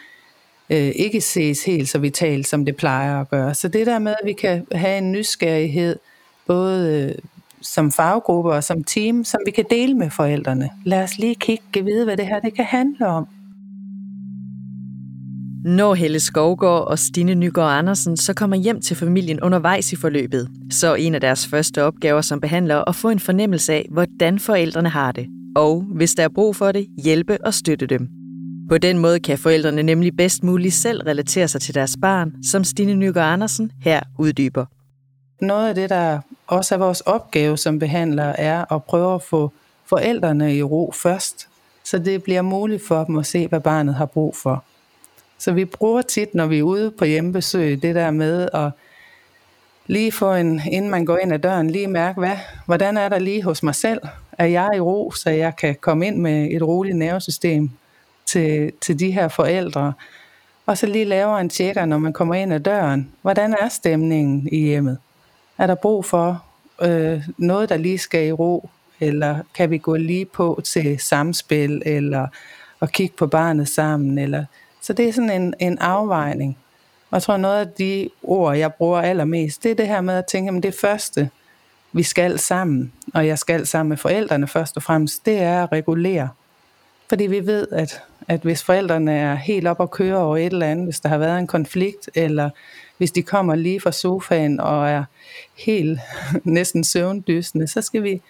øh, 0.71 0.91
ikke 0.95 1.21
ses 1.21 1.63
helt 1.63 1.89
så 1.89 1.99
vitalt, 1.99 2.47
som 2.47 2.65
det 2.65 2.75
plejer 2.75 3.21
at 3.21 3.29
gøre. 3.29 3.53
Så 3.53 3.67
det 3.67 3.88
der 3.88 3.99
med, 3.99 4.12
at 4.21 4.27
vi 4.27 4.34
kan 4.34 4.65
have 4.71 4.97
en 4.97 5.12
nysgerrighed, 5.12 5.95
både 6.47 7.05
øh, 7.10 7.15
som 7.62 7.91
faggrupper 7.91 8.51
og 8.51 8.63
som 8.63 8.84
team, 8.84 9.23
som 9.23 9.39
vi 9.45 9.51
kan 9.51 9.65
dele 9.69 9.93
med 9.93 10.10
forældrene. 10.10 10.69
Lad 10.86 11.03
os 11.03 11.17
lige 11.17 11.36
kigge 11.36 11.86
vide, 11.86 12.05
hvad 12.05 12.17
det 12.17 12.27
her 12.27 12.39
det 12.39 12.53
kan 12.53 12.65
handle 12.65 13.07
om. 13.07 13.27
Når 15.65 15.93
Helle 15.93 16.19
Skovgaard 16.19 16.88
og 16.88 16.99
Stine 16.99 17.36
Nygaard 17.36 17.77
Andersen 17.77 18.17
så 18.17 18.34
kommer 18.34 18.57
hjem 18.57 18.81
til 18.81 18.95
familien 18.95 19.41
undervejs 19.41 19.93
i 19.93 19.95
forløbet, 19.95 20.49
så 20.71 20.88
er 20.88 20.95
en 20.95 21.15
af 21.15 21.21
deres 21.21 21.47
første 21.47 21.84
opgaver 21.84 22.21
som 22.21 22.41
behandler 22.41 22.89
at 22.89 22.95
få 22.95 23.10
en 23.10 23.19
fornemmelse 23.19 23.73
af, 23.73 23.88
hvordan 23.91 24.39
forældrene 24.39 24.89
har 24.89 25.12
det, 25.12 25.27
og 25.55 25.81
hvis 25.95 26.12
der 26.12 26.23
er 26.23 26.29
brug 26.29 26.55
for 26.55 26.71
det, 26.71 26.88
hjælpe 27.03 27.45
og 27.45 27.53
støtte 27.53 27.88
dem. 27.88 28.20
På 28.71 28.77
den 28.77 28.97
måde 28.97 29.19
kan 29.19 29.38
forældrene 29.38 29.84
nemlig 29.84 30.17
bedst 30.17 30.43
muligt 30.43 30.73
selv 30.73 31.01
relatere 31.01 31.47
sig 31.47 31.62
til 31.62 31.75
deres 31.75 31.97
barn, 32.01 32.34
som 32.43 32.63
Stine 32.63 32.93
Nygaard 32.93 33.34
Andersen 33.34 33.71
her 33.81 33.99
uddyber. 34.17 34.65
Noget 35.41 35.69
af 35.69 35.75
det, 35.75 35.89
der 35.89 36.19
også 36.47 36.75
er 36.75 36.79
vores 36.79 37.01
opgave 37.01 37.57
som 37.57 37.79
behandler, 37.79 38.23
er 38.23 38.73
at 38.73 38.84
prøve 38.84 39.15
at 39.15 39.21
få 39.21 39.51
forældrene 39.86 40.55
i 40.55 40.63
ro 40.63 40.93
først, 40.95 41.47
så 41.84 41.99
det 41.99 42.23
bliver 42.23 42.41
muligt 42.41 42.88
for 42.88 43.03
dem 43.03 43.17
at 43.17 43.25
se, 43.25 43.47
hvad 43.47 43.60
barnet 43.60 43.95
har 43.95 44.05
brug 44.05 44.36
for. 44.36 44.63
Så 45.38 45.51
vi 45.51 45.65
bruger 45.65 46.01
tit, 46.01 46.36
når 46.36 46.45
vi 46.45 46.60
er 46.60 46.63
ude 46.63 46.91
på 46.91 47.05
hjemmebesøg, 47.05 47.81
det 47.81 47.95
der 47.95 48.12
med 48.12 48.49
at 48.53 48.71
lige 49.88 50.12
få 50.12 50.34
en, 50.34 50.62
inden 50.71 50.91
man 50.91 51.05
går 51.05 51.17
ind 51.17 51.34
ad 51.34 51.39
døren, 51.39 51.69
lige 51.69 51.88
mærke, 51.88 52.19
hvad, 52.19 52.38
hvordan 52.65 52.97
er 52.97 53.10
der 53.10 53.19
lige 53.19 53.43
hos 53.43 53.63
mig 53.63 53.75
selv? 53.75 54.01
Er 54.31 54.45
jeg 54.45 54.69
i 54.75 54.79
ro, 54.79 55.12
så 55.12 55.29
jeg 55.29 55.55
kan 55.55 55.75
komme 55.81 56.07
ind 56.07 56.17
med 56.17 56.47
et 56.51 56.63
roligt 56.63 56.97
nervesystem 56.97 57.69
til, 58.25 58.71
til 58.81 58.99
de 58.99 59.12
her 59.12 59.27
forældre? 59.27 59.93
Og 60.65 60.77
så 60.77 60.88
lige 60.88 61.05
laver 61.05 61.38
en 61.38 61.49
tjekker, 61.49 61.86
når 61.86 61.97
man 61.97 62.13
kommer 62.13 62.36
ind 62.36 62.53
ad 62.53 62.60
døren. 62.60 63.12
Hvordan 63.21 63.55
er 63.62 63.69
stemningen 63.69 64.49
i 64.51 64.57
hjemmet? 64.60 64.97
Er 65.57 65.67
der 65.67 65.75
brug 65.75 66.05
for 66.05 66.43
øh, 66.81 67.23
noget, 67.38 67.69
der 67.69 67.77
lige 67.77 67.97
skal 67.97 68.27
i 68.27 68.31
ro? 68.31 68.69
Eller 68.99 69.39
kan 69.55 69.69
vi 69.69 69.77
gå 69.77 69.95
lige 69.95 70.25
på 70.25 70.62
til 70.63 70.99
samspil, 70.99 71.81
eller 71.86 72.27
at 72.81 72.91
kigge 72.91 73.15
på 73.17 73.27
barnet 73.27 73.69
sammen? 73.69 74.17
Eller... 74.17 74.45
Så 74.81 74.93
det 74.93 75.10
er 75.10 75.13
sådan 75.13 75.41
en, 75.41 75.53
en 75.60 75.77
afvejning. 75.77 76.57
Og 77.10 77.15
jeg 77.15 77.21
tror, 77.21 77.38
noget 77.38 77.60
af 77.60 77.67
de 77.67 78.10
ord, 78.23 78.57
jeg 78.57 78.73
bruger 78.73 79.01
allermest, 79.01 79.63
det 79.63 79.71
er 79.71 79.75
det 79.75 79.88
her 79.88 80.01
med 80.01 80.13
at 80.13 80.25
tænke, 80.25 80.57
at 80.57 80.63
det 80.63 80.75
første, 80.81 81.29
vi 81.93 82.03
skal 82.03 82.39
sammen, 82.39 82.93
og 83.13 83.27
jeg 83.27 83.39
skal 83.39 83.67
sammen 83.67 83.89
med 83.89 83.97
forældrene 83.97 84.47
først 84.47 84.77
og 84.77 84.84
fremmest, 84.84 85.25
det 85.25 85.41
er 85.41 85.63
at 85.63 85.71
regulere. 85.71 86.29
Fordi 87.10 87.27
vi 87.27 87.45
ved, 87.45 87.67
at, 87.71 88.01
at 88.32 88.41
hvis 88.41 88.63
forældrene 88.63 89.13
er 89.13 89.36
helt 89.36 89.67
op 89.67 89.80
og 89.80 89.91
kører 89.91 90.17
over 90.17 90.38
et 90.38 90.46
eller 90.46 90.67
andet, 90.67 90.86
hvis 90.86 91.00
der 91.00 91.10
har 91.10 91.17
været 91.17 91.39
en 91.39 91.48
konflikt, 91.48 92.10
eller 92.15 92.50
hvis 92.98 93.12
de 93.12 93.24
kommer 93.24 93.56
lige 93.56 93.80
fra 93.80 93.91
sofaen 93.91 94.60
og 94.60 94.89
er 94.89 95.04
helt 95.58 96.00
næsten 96.44 96.84
søvndysende, 96.84 97.67
så 97.67 97.82
skal 97.82 98.04
vi 98.04 98.22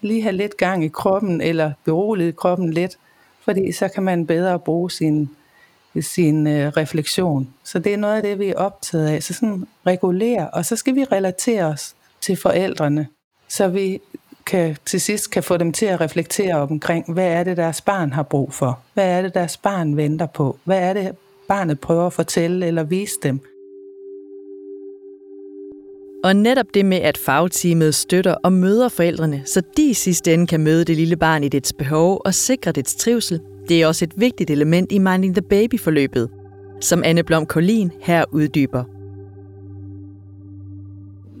lige 0.00 0.22
have 0.22 0.32
lidt 0.32 0.56
gang 0.56 0.84
i 0.84 0.88
kroppen, 0.88 1.40
eller 1.40 1.72
berolige 1.84 2.32
kroppen 2.32 2.72
lidt, 2.72 2.98
fordi 3.44 3.72
så 3.72 3.88
kan 3.88 4.02
man 4.02 4.26
bedre 4.26 4.58
bruge 4.58 4.90
sin 4.90 5.30
sin 6.00 6.46
øh, 6.46 6.68
refleksion. 6.68 7.48
Så 7.64 7.78
det 7.78 7.94
er 7.94 7.96
noget 7.96 8.16
af 8.16 8.22
det, 8.22 8.38
vi 8.38 8.48
er 8.48 8.56
optaget 8.56 9.08
af. 9.08 9.22
Så 9.22 9.34
sådan 9.34 9.66
regulere, 9.86 10.50
og 10.50 10.64
så 10.64 10.76
skal 10.76 10.94
vi 10.94 11.04
relatere 11.04 11.64
os 11.64 11.94
til 12.20 12.36
forældrene, 12.36 13.06
så 13.48 13.68
vi 13.68 14.00
kan, 14.50 14.76
til 14.86 15.00
sidst 15.00 15.30
kan 15.30 15.42
få 15.42 15.56
dem 15.56 15.72
til 15.72 15.86
at 15.86 16.00
reflektere 16.00 16.54
omkring, 16.54 17.12
hvad 17.12 17.26
er 17.26 17.44
det, 17.44 17.56
deres 17.56 17.80
barn 17.80 18.12
har 18.12 18.22
brug 18.22 18.52
for? 18.52 18.80
Hvad 18.94 19.18
er 19.18 19.22
det, 19.22 19.34
deres 19.34 19.56
barn 19.56 19.96
venter 19.96 20.26
på? 20.26 20.58
Hvad 20.64 20.78
er 20.78 20.92
det, 20.92 21.10
barnet 21.48 21.80
prøver 21.80 22.06
at 22.06 22.12
fortælle 22.12 22.66
eller 22.66 22.82
vise 22.82 23.14
dem? 23.22 23.40
Og 26.24 26.36
netop 26.36 26.66
det 26.74 26.86
med, 26.86 26.98
at 26.98 27.18
fagteamet 27.18 27.94
støtter 27.94 28.34
og 28.34 28.52
møder 28.52 28.88
forældrene, 28.88 29.42
så 29.44 29.62
de 29.76 29.90
i 29.90 29.94
sidste 29.94 30.34
ende 30.34 30.46
kan 30.46 30.60
møde 30.60 30.84
det 30.84 30.96
lille 30.96 31.16
barn 31.16 31.44
i 31.44 31.48
dets 31.48 31.72
behov 31.72 32.20
og 32.24 32.34
sikre 32.34 32.72
dets 32.72 32.94
trivsel, 32.94 33.40
det 33.68 33.82
er 33.82 33.86
også 33.86 34.04
et 34.04 34.12
vigtigt 34.16 34.50
element 34.50 34.92
i 34.92 34.98
Minding 34.98 35.34
the 35.34 35.42
Baby-forløbet, 35.42 36.30
som 36.80 37.02
Anne 37.04 37.22
Blom 37.22 37.46
Kolin 37.46 37.90
her 38.00 38.24
uddyber. 38.32 38.99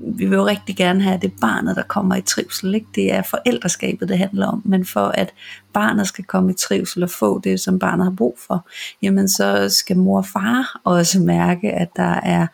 Vi 0.02 0.26
vil 0.26 0.36
jo 0.36 0.46
rigtig 0.46 0.76
gerne 0.76 1.02
have, 1.02 1.14
at 1.14 1.22
det 1.22 1.32
barnet, 1.40 1.76
der 1.76 1.82
kommer 1.82 2.16
i 2.16 2.20
trivsel. 2.20 2.74
Ikke? 2.74 2.86
Det 2.94 3.12
er 3.12 3.22
forældreskabet, 3.22 4.08
det 4.08 4.18
handler 4.18 4.46
om. 4.46 4.62
Men 4.64 4.84
for 4.84 5.06
at 5.06 5.32
barnet 5.72 6.06
skal 6.06 6.24
komme 6.24 6.50
i 6.50 6.54
trivsel 6.54 7.02
og 7.02 7.10
få 7.10 7.40
det, 7.40 7.60
som 7.60 7.78
barnet 7.78 8.04
har 8.04 8.14
brug 8.16 8.38
for, 8.46 8.66
jamen 9.02 9.28
så 9.28 9.68
skal 9.68 9.96
mor 9.96 10.18
og 10.18 10.26
far 10.26 10.80
også 10.84 11.20
mærke, 11.20 11.72
at 11.72 11.88
der 11.96 12.20
er 12.22 12.46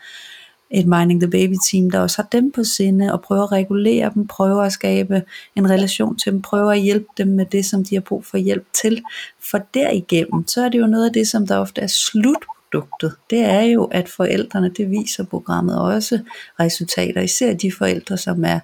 et 0.70 0.86
Minding 0.86 1.20
the 1.20 1.30
Baby 1.30 1.54
team, 1.70 1.90
der 1.90 2.00
også 2.00 2.22
har 2.22 2.28
dem 2.32 2.52
på 2.52 2.64
sinde, 2.64 3.12
og 3.12 3.22
prøver 3.22 3.42
at 3.42 3.52
regulere 3.52 4.10
dem, 4.14 4.26
prøver 4.26 4.62
at 4.62 4.72
skabe 4.72 5.22
en 5.56 5.70
relation 5.70 6.16
til 6.16 6.32
dem, 6.32 6.42
prøver 6.42 6.72
at 6.72 6.80
hjælpe 6.80 7.06
dem 7.18 7.28
med 7.28 7.46
det, 7.46 7.64
som 7.64 7.84
de 7.84 7.94
har 7.94 8.00
brug 8.00 8.24
for 8.24 8.38
hjælp 8.38 8.66
til. 8.82 9.02
For 9.50 9.58
derigennem, 9.74 10.48
så 10.48 10.64
er 10.64 10.68
det 10.68 10.78
jo 10.78 10.86
noget 10.86 11.06
af 11.06 11.12
det, 11.12 11.28
som 11.28 11.46
der 11.46 11.56
ofte 11.56 11.80
er 11.80 11.86
slut 11.86 12.44
produktet, 12.72 13.12
Det 13.30 13.40
er 13.40 13.62
jo, 13.62 13.84
at 13.84 14.08
forældrene, 14.08 14.70
det 14.76 14.90
viser 14.90 15.24
programmet 15.24 15.80
også 15.80 16.18
resultater, 16.60 17.20
især 17.20 17.54
de 17.54 17.72
forældre, 17.72 18.16
som 18.16 18.44
er 18.44 18.60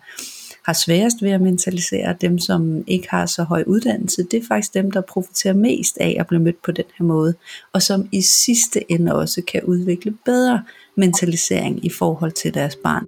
har 0.64 0.72
sværest 0.72 1.22
ved 1.22 1.30
at 1.30 1.40
mentalisere, 1.40 2.16
dem 2.20 2.38
som 2.38 2.84
ikke 2.86 3.10
har 3.10 3.26
så 3.26 3.42
høj 3.42 3.64
uddannelse, 3.66 4.22
det 4.30 4.42
er 4.42 4.46
faktisk 4.48 4.74
dem, 4.74 4.90
der 4.90 5.00
profiterer 5.00 5.54
mest 5.54 5.98
af 6.00 6.16
at 6.20 6.26
blive 6.26 6.42
mødt 6.42 6.62
på 6.62 6.72
den 6.72 6.84
her 6.98 7.04
måde, 7.06 7.34
og 7.72 7.82
som 7.82 8.08
i 8.12 8.22
sidste 8.22 8.92
ende 8.92 9.14
også 9.14 9.42
kan 9.52 9.62
udvikle 9.64 10.14
bedre 10.24 10.62
mentalisering 10.96 11.84
i 11.84 11.90
forhold 11.90 12.32
til 12.32 12.54
deres 12.54 12.76
barn. 12.76 13.06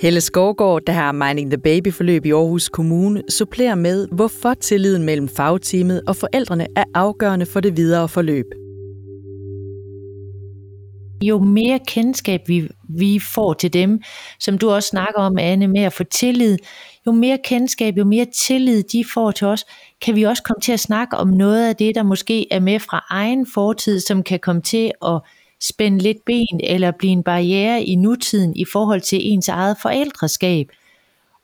Helle 0.00 0.20
Skovgaard, 0.20 0.82
der 0.86 0.92
har 0.92 1.12
Mining 1.12 1.50
the 1.50 1.58
Baby 1.58 1.92
forløb 1.92 2.26
i 2.26 2.30
Aarhus 2.32 2.68
Kommune, 2.68 3.22
supplerer 3.28 3.74
med, 3.74 4.08
hvorfor 4.12 4.54
tilliden 4.54 5.02
mellem 5.02 5.28
fagteamet 5.28 6.02
og 6.06 6.16
forældrene 6.16 6.66
er 6.76 6.84
afgørende 6.94 7.46
for 7.46 7.60
det 7.60 7.76
videre 7.76 8.08
forløb. 8.08 8.46
Jo 11.20 11.38
mere 11.38 11.78
kendskab 11.86 12.48
vi, 12.48 12.68
vi 12.88 13.20
får 13.34 13.52
til 13.52 13.72
dem, 13.72 14.02
som 14.40 14.58
du 14.58 14.70
også 14.70 14.88
snakker 14.88 15.20
om, 15.20 15.38
Anne, 15.38 15.68
med 15.68 15.82
at 15.82 15.92
få 15.92 16.04
tillid, 16.04 16.58
jo 17.06 17.12
mere 17.12 17.38
kendskab, 17.44 17.96
jo 17.96 18.04
mere 18.04 18.26
tillid 18.34 18.82
de 18.82 19.04
får 19.14 19.30
til 19.30 19.46
os, 19.46 19.64
kan 20.00 20.16
vi 20.16 20.22
også 20.22 20.42
komme 20.42 20.60
til 20.60 20.72
at 20.72 20.80
snakke 20.80 21.16
om 21.16 21.28
noget 21.28 21.68
af 21.68 21.76
det, 21.76 21.94
der 21.94 22.02
måske 22.02 22.52
er 22.52 22.60
med 22.60 22.80
fra 22.80 23.06
egen 23.10 23.46
fortid, 23.54 24.00
som 24.00 24.22
kan 24.22 24.40
komme 24.40 24.62
til 24.62 24.92
at 25.06 25.20
spænde 25.60 25.98
lidt 25.98 26.24
ben 26.26 26.60
eller 26.62 26.90
blive 26.90 27.12
en 27.12 27.22
barriere 27.22 27.82
i 27.82 27.96
nutiden 27.96 28.56
i 28.56 28.64
forhold 28.64 29.00
til 29.00 29.18
ens 29.22 29.48
eget 29.48 29.76
forældreskab. 29.82 30.68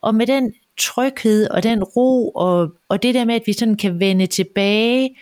Og 0.03 0.15
med 0.15 0.27
den 0.27 0.53
tryghed 0.79 1.49
og 1.51 1.63
den 1.63 1.85
ro 1.85 2.31
og, 2.31 2.69
og 2.89 3.03
det 3.03 3.15
der 3.15 3.25
med, 3.25 3.35
at 3.35 3.43
vi 3.47 3.53
sådan 3.53 3.77
kan 3.77 4.01
vende 4.01 4.27
tilbage, 4.27 5.17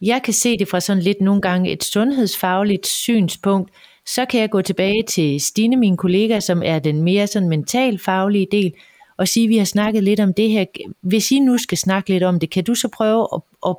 jeg 0.00 0.22
kan 0.22 0.34
se 0.34 0.58
det 0.58 0.68
fra 0.68 0.80
sådan 0.80 1.02
lidt 1.02 1.20
nogle 1.20 1.40
gange 1.40 1.72
et 1.72 1.84
sundhedsfagligt 1.84 2.86
synspunkt, 2.86 3.70
så 4.06 4.24
kan 4.24 4.40
jeg 4.40 4.50
gå 4.50 4.62
tilbage 4.62 5.02
til 5.02 5.40
Stine, 5.40 5.76
min 5.76 5.96
kollega, 5.96 6.40
som 6.40 6.62
er 6.64 6.78
den 6.78 7.02
mere 7.02 7.26
sådan 7.26 7.48
mentalfaglige 7.48 8.46
del, 8.52 8.72
og 9.16 9.28
sige, 9.28 9.44
at 9.44 9.50
vi 9.50 9.56
har 9.56 9.64
snakket 9.64 10.04
lidt 10.04 10.20
om 10.20 10.34
det 10.34 10.50
her. 10.50 10.64
Hvis 11.00 11.30
I 11.30 11.38
nu 11.38 11.58
skal 11.58 11.78
snakke 11.78 12.10
lidt 12.10 12.22
om 12.22 12.40
det, 12.40 12.50
kan 12.50 12.64
du 12.64 12.74
så 12.74 12.88
prøve 12.88 13.28
at, 13.34 13.40
at, 13.66 13.76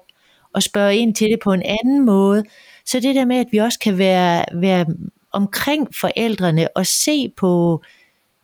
at 0.55 0.63
spørge 0.63 0.97
ind 0.97 1.15
til 1.15 1.29
det 1.29 1.39
på 1.43 1.53
en 1.53 1.63
anden 1.65 2.05
måde, 2.05 2.43
så 2.85 2.99
det 2.99 3.15
der 3.15 3.25
med, 3.25 3.37
at 3.37 3.47
vi 3.51 3.57
også 3.57 3.79
kan 3.79 3.97
være, 3.97 4.45
være 4.53 4.85
omkring 5.31 5.87
forældrene 6.01 6.77
og 6.77 6.85
se 6.85 7.29
på, 7.37 7.81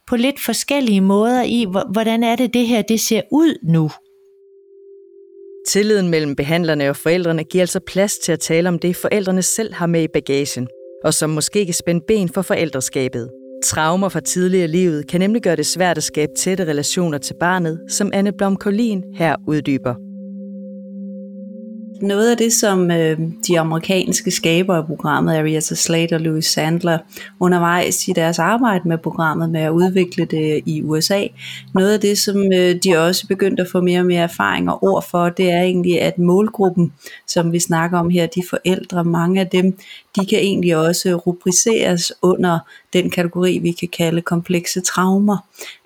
på 0.07 0.15
lidt 0.15 0.39
forskellige 0.39 1.01
måder 1.01 1.43
i, 1.43 1.65
hvordan 1.91 2.23
er 2.23 2.35
det, 2.35 2.53
det 2.53 2.67
her 2.67 2.81
det 2.81 2.99
ser 2.99 3.21
ud 3.31 3.57
nu. 3.63 3.91
Tilliden 5.67 6.09
mellem 6.09 6.35
behandlerne 6.35 6.89
og 6.89 6.95
forældrene 6.95 7.43
giver 7.43 7.61
altså 7.61 7.79
plads 7.87 8.17
til 8.17 8.31
at 8.31 8.39
tale 8.39 8.69
om 8.69 8.79
det, 8.79 8.95
forældrene 8.95 9.41
selv 9.41 9.73
har 9.73 9.87
med 9.87 10.03
i 10.03 10.07
bagagen, 10.07 10.67
og 11.03 11.13
som 11.13 11.29
måske 11.29 11.65
kan 11.65 11.73
spænde 11.73 12.01
ben 12.07 12.29
for 12.29 12.41
forældreskabet. 12.41 13.29
Traumer 13.63 14.09
fra 14.09 14.19
tidligere 14.19 14.67
livet 14.67 15.07
kan 15.07 15.19
nemlig 15.19 15.41
gøre 15.41 15.55
det 15.55 15.65
svært 15.65 15.97
at 15.97 16.03
skabe 16.03 16.31
tætte 16.37 16.65
relationer 16.65 17.17
til 17.17 17.33
barnet, 17.39 17.79
som 17.89 18.11
Anne 18.13 18.31
Blom 18.37 18.55
Collin 18.55 19.03
her 19.15 19.35
uddyber. 19.47 20.06
Noget 22.01 22.31
af 22.31 22.37
det, 22.37 22.53
som 22.53 22.91
øh, 22.91 23.19
de 23.47 23.59
amerikanske 23.59 24.31
skabere 24.31 24.77
af 24.77 24.85
programmet, 24.85 25.35
Arietta 25.35 25.75
Slate 25.75 26.13
og 26.13 26.21
Louis 26.21 26.45
Sandler, 26.45 26.97
undervejs 27.39 28.07
i 28.07 28.11
deres 28.11 28.39
arbejde 28.39 28.87
med 28.87 28.97
programmet 28.97 29.49
med 29.49 29.61
at 29.61 29.69
udvikle 29.69 30.25
det 30.25 30.61
i 30.65 30.83
USA, 30.83 31.23
noget 31.73 31.93
af 31.93 31.99
det, 31.99 32.17
som 32.17 32.53
øh, 32.53 32.75
de 32.83 32.97
også 32.97 33.27
begyndte 33.27 33.63
at 33.63 33.69
få 33.71 33.81
mere 33.81 33.99
og 33.99 34.05
mere 34.05 34.21
erfaring 34.21 34.69
og 34.69 34.83
ord 34.83 35.05
for, 35.09 35.29
det 35.29 35.51
er 35.51 35.61
egentlig, 35.61 36.01
at 36.01 36.17
målgruppen, 36.19 36.93
som 37.27 37.51
vi 37.51 37.59
snakker 37.59 37.99
om 37.99 38.09
her, 38.09 38.25
de 38.25 38.41
forældre, 38.49 39.03
mange 39.03 39.41
af 39.41 39.47
dem, 39.47 39.77
de 40.19 40.25
kan 40.25 40.39
egentlig 40.39 40.75
også 40.75 41.15
rubriceres 41.15 42.13
under 42.21 42.59
den 42.93 43.09
kategori, 43.09 43.57
vi 43.57 43.71
kan 43.71 43.87
kalde 43.87 44.21
komplekse 44.21 44.81
traumer. 44.81 45.37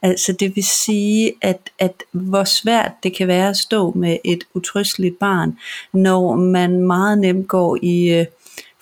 Altså 0.02 0.34
det 0.39 0.56
vil 0.56 0.63
sige, 0.63 1.34
at, 1.41 1.70
at 1.80 2.04
hvor 2.12 2.44
svært 2.44 2.91
det 3.04 3.15
kan 3.15 3.28
være 3.28 3.50
at 3.50 3.58
stå 3.58 3.91
med 3.91 4.17
et 4.24 4.44
utrysteligt 4.54 5.20
barn, 5.20 5.58
når 5.94 6.36
man 6.36 6.82
meget 6.82 7.17
nemt 7.17 7.48
går 7.48 7.78
i 7.82 8.10
øh, 8.10 8.26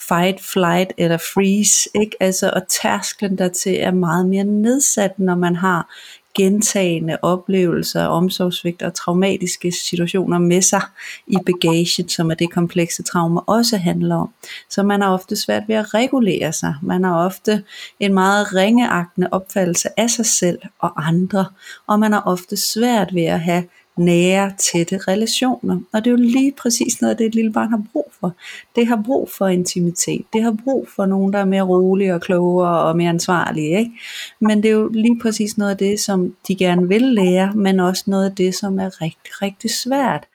fight, 0.09 0.41
flight 0.41 0.93
eller 0.97 1.17
freeze, 1.17 1.89
ikke? 1.95 2.17
Altså, 2.19 2.51
og 2.55 2.61
tærsklen 2.67 3.37
dertil 3.37 3.75
er 3.79 3.91
meget 3.91 4.25
mere 4.25 4.43
nedsat, 4.43 5.19
når 5.19 5.35
man 5.35 5.55
har 5.55 5.89
gentagende 6.39 7.17
oplevelser, 7.21 8.05
omsorgsvigt 8.05 8.81
og 8.81 8.93
traumatiske 8.93 9.71
situationer 9.71 10.39
med 10.39 10.61
sig 10.61 10.81
i 11.27 11.35
bagagen, 11.45 12.09
som 12.09 12.31
er 12.31 12.35
det 12.35 12.51
komplekse 12.51 13.03
trauma 13.03 13.41
også 13.47 13.77
handler 13.77 14.15
om. 14.15 14.29
Så 14.69 14.83
man 14.83 15.01
har 15.01 15.09
ofte 15.09 15.35
svært 15.35 15.63
ved 15.67 15.75
at 15.75 15.93
regulere 15.93 16.53
sig. 16.53 16.75
Man 16.81 17.03
har 17.03 17.25
ofte 17.25 17.63
en 17.99 18.13
meget 18.13 18.55
ringeagtende 18.55 19.27
opfattelse 19.31 19.89
af 19.97 20.09
sig 20.09 20.25
selv 20.25 20.59
og 20.79 21.07
andre, 21.07 21.45
og 21.87 21.99
man 21.99 22.13
har 22.13 22.21
ofte 22.25 22.57
svært 22.57 23.15
ved 23.15 23.23
at 23.23 23.39
have 23.39 23.63
nære, 23.99 24.53
tætte 24.57 24.97
relationer. 24.97 25.79
Og 25.93 26.05
det 26.05 26.07
er 26.07 26.11
jo 26.11 26.17
lige 26.17 26.51
præcis 26.51 27.01
noget, 27.01 27.17
det 27.17 27.25
et 27.25 27.35
lille 27.35 27.53
barn 27.53 27.69
har 27.69 27.81
brug 27.93 28.11
for. 28.19 28.35
Det 28.75 28.87
har 28.87 29.01
brug 29.05 29.29
for 29.37 29.47
intimitet. 29.47 30.25
Det 30.33 30.43
har 30.43 30.55
brug 30.63 30.87
for 30.95 31.05
nogen, 31.05 31.33
der 31.33 31.39
er 31.39 31.45
mere 31.45 31.61
rolige 31.61 32.13
og 32.13 32.21
klogere 32.21 32.79
og 32.79 32.97
mere 32.97 33.09
ansvarlige. 33.09 33.79
Ikke? 33.79 33.91
Men 34.39 34.63
det 34.63 34.69
er 34.69 34.75
jo 34.75 34.87
lige 34.87 35.19
præcis 35.19 35.57
noget 35.57 35.71
af 35.71 35.77
det, 35.77 35.99
som 35.99 36.35
de 36.47 36.55
gerne 36.55 36.87
vil 36.87 37.01
lære, 37.01 37.53
men 37.55 37.79
også 37.79 38.03
noget 38.07 38.29
af 38.29 38.35
det, 38.35 38.55
som 38.55 38.79
er 38.79 39.01
rigtig, 39.01 39.41
rigtig 39.41 39.71
svært. 39.71 40.27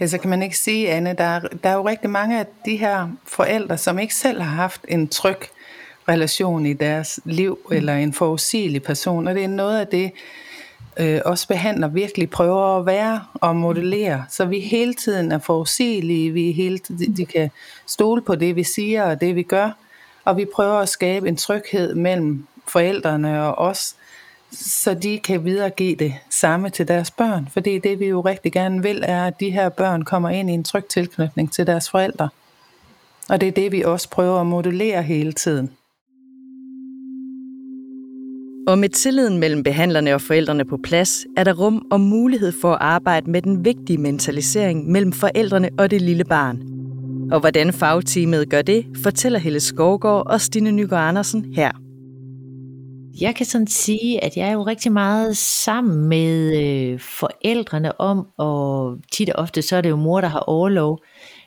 Ja, 0.00 0.06
så 0.06 0.18
kan 0.18 0.30
man 0.30 0.42
ikke 0.42 0.58
sige, 0.58 0.90
Anne, 0.90 1.14
der 1.18 1.24
er, 1.24 1.40
der 1.40 1.68
er 1.68 1.74
jo 1.74 1.88
rigtig 1.88 2.10
mange 2.10 2.40
af 2.40 2.46
de 2.64 2.76
her 2.76 3.08
forældre, 3.26 3.78
som 3.78 3.98
ikke 3.98 4.14
selv 4.14 4.40
har 4.40 4.56
haft 4.56 4.80
en 4.88 5.08
tryg 5.08 5.38
relation 6.08 6.66
i 6.66 6.72
deres 6.72 7.20
liv, 7.24 7.58
mm. 7.70 7.76
eller 7.76 7.94
en 7.94 8.12
forudsigelig 8.12 8.82
person, 8.82 9.28
og 9.28 9.34
det 9.34 9.44
er 9.44 9.48
noget 9.48 9.80
af 9.80 9.86
det, 9.86 10.12
øh, 10.98 11.20
os 11.24 11.46
behandler 11.46 11.88
virkelig 11.88 12.30
prøver 12.30 12.78
at 12.78 12.86
være 12.86 13.24
og 13.34 13.56
modellere, 13.56 14.24
så 14.30 14.44
vi 14.44 14.60
hele 14.60 14.94
tiden 14.94 15.32
er 15.32 15.38
forudsigelige, 15.38 16.30
vi 16.30 16.52
hele 16.52 16.78
tiden, 16.78 17.16
de 17.16 17.26
kan 17.26 17.50
stole 17.86 18.22
på 18.22 18.34
det, 18.34 18.56
vi 18.56 18.64
siger 18.64 19.04
og 19.04 19.20
det, 19.20 19.36
vi 19.36 19.42
gør, 19.42 19.70
og 20.24 20.36
vi 20.36 20.46
prøver 20.54 20.78
at 20.78 20.88
skabe 20.88 21.28
en 21.28 21.36
tryghed 21.36 21.94
mellem 21.94 22.46
forældrene 22.68 23.42
og 23.42 23.68
os, 23.68 23.94
så 24.52 24.94
de 24.94 25.18
kan 25.18 25.44
videregive 25.44 25.96
det 25.96 26.14
samme 26.30 26.70
til 26.70 26.88
deres 26.88 27.10
børn. 27.10 27.48
Fordi 27.52 27.78
det 27.78 28.00
vi 28.00 28.06
jo 28.06 28.20
rigtig 28.20 28.52
gerne 28.52 28.82
vil, 28.82 29.04
er, 29.06 29.26
at 29.26 29.40
de 29.40 29.50
her 29.50 29.68
børn 29.68 30.02
kommer 30.02 30.30
ind 30.30 30.50
i 30.50 30.52
en 30.52 30.64
tryg 30.64 30.84
tilknytning 30.84 31.52
til 31.52 31.66
deres 31.66 31.90
forældre. 31.90 32.28
Og 33.28 33.40
det 33.40 33.48
er 33.48 33.52
det, 33.52 33.72
vi 33.72 33.82
også 33.82 34.10
prøver 34.10 34.40
at 34.40 34.46
modellere 34.46 35.02
hele 35.02 35.32
tiden. 35.32 35.77
Og 38.68 38.78
med 38.78 38.88
tilliden 38.88 39.38
mellem 39.38 39.62
behandlerne 39.62 40.14
og 40.14 40.20
forældrene 40.20 40.64
på 40.64 40.76
plads, 40.84 41.26
er 41.36 41.44
der 41.44 41.52
rum 41.52 41.86
og 41.90 42.00
mulighed 42.00 42.52
for 42.60 42.72
at 42.72 42.78
arbejde 42.80 43.30
med 43.30 43.42
den 43.42 43.64
vigtige 43.64 43.98
mentalisering 43.98 44.90
mellem 44.90 45.12
forældrene 45.12 45.70
og 45.78 45.90
det 45.90 46.02
lille 46.02 46.24
barn. 46.24 46.62
Og 47.32 47.40
hvordan 47.40 47.72
fagteamet 47.72 48.50
gør 48.50 48.62
det, 48.62 48.86
fortæller 49.02 49.38
Helle 49.38 49.60
Skovgaard 49.60 50.26
og 50.26 50.40
Stine 50.40 50.70
Nygaard 50.70 51.08
Andersen 51.08 51.52
her. 51.54 51.70
Jeg 53.20 53.34
kan 53.34 53.46
sådan 53.46 53.66
sige, 53.66 54.24
at 54.24 54.36
jeg 54.36 54.48
er 54.48 54.52
jo 54.52 54.62
rigtig 54.62 54.92
meget 54.92 55.36
sammen 55.36 56.08
med 56.08 56.56
øh, 56.62 57.00
forældrene 57.00 58.00
om, 58.00 58.26
og 58.38 58.96
tit 59.12 59.30
og 59.30 59.42
ofte 59.42 59.62
så 59.62 59.76
er 59.76 59.80
det 59.80 59.90
jo 59.90 59.96
mor, 59.96 60.20
der 60.20 60.28
har 60.28 60.40
overlov, 60.40 60.98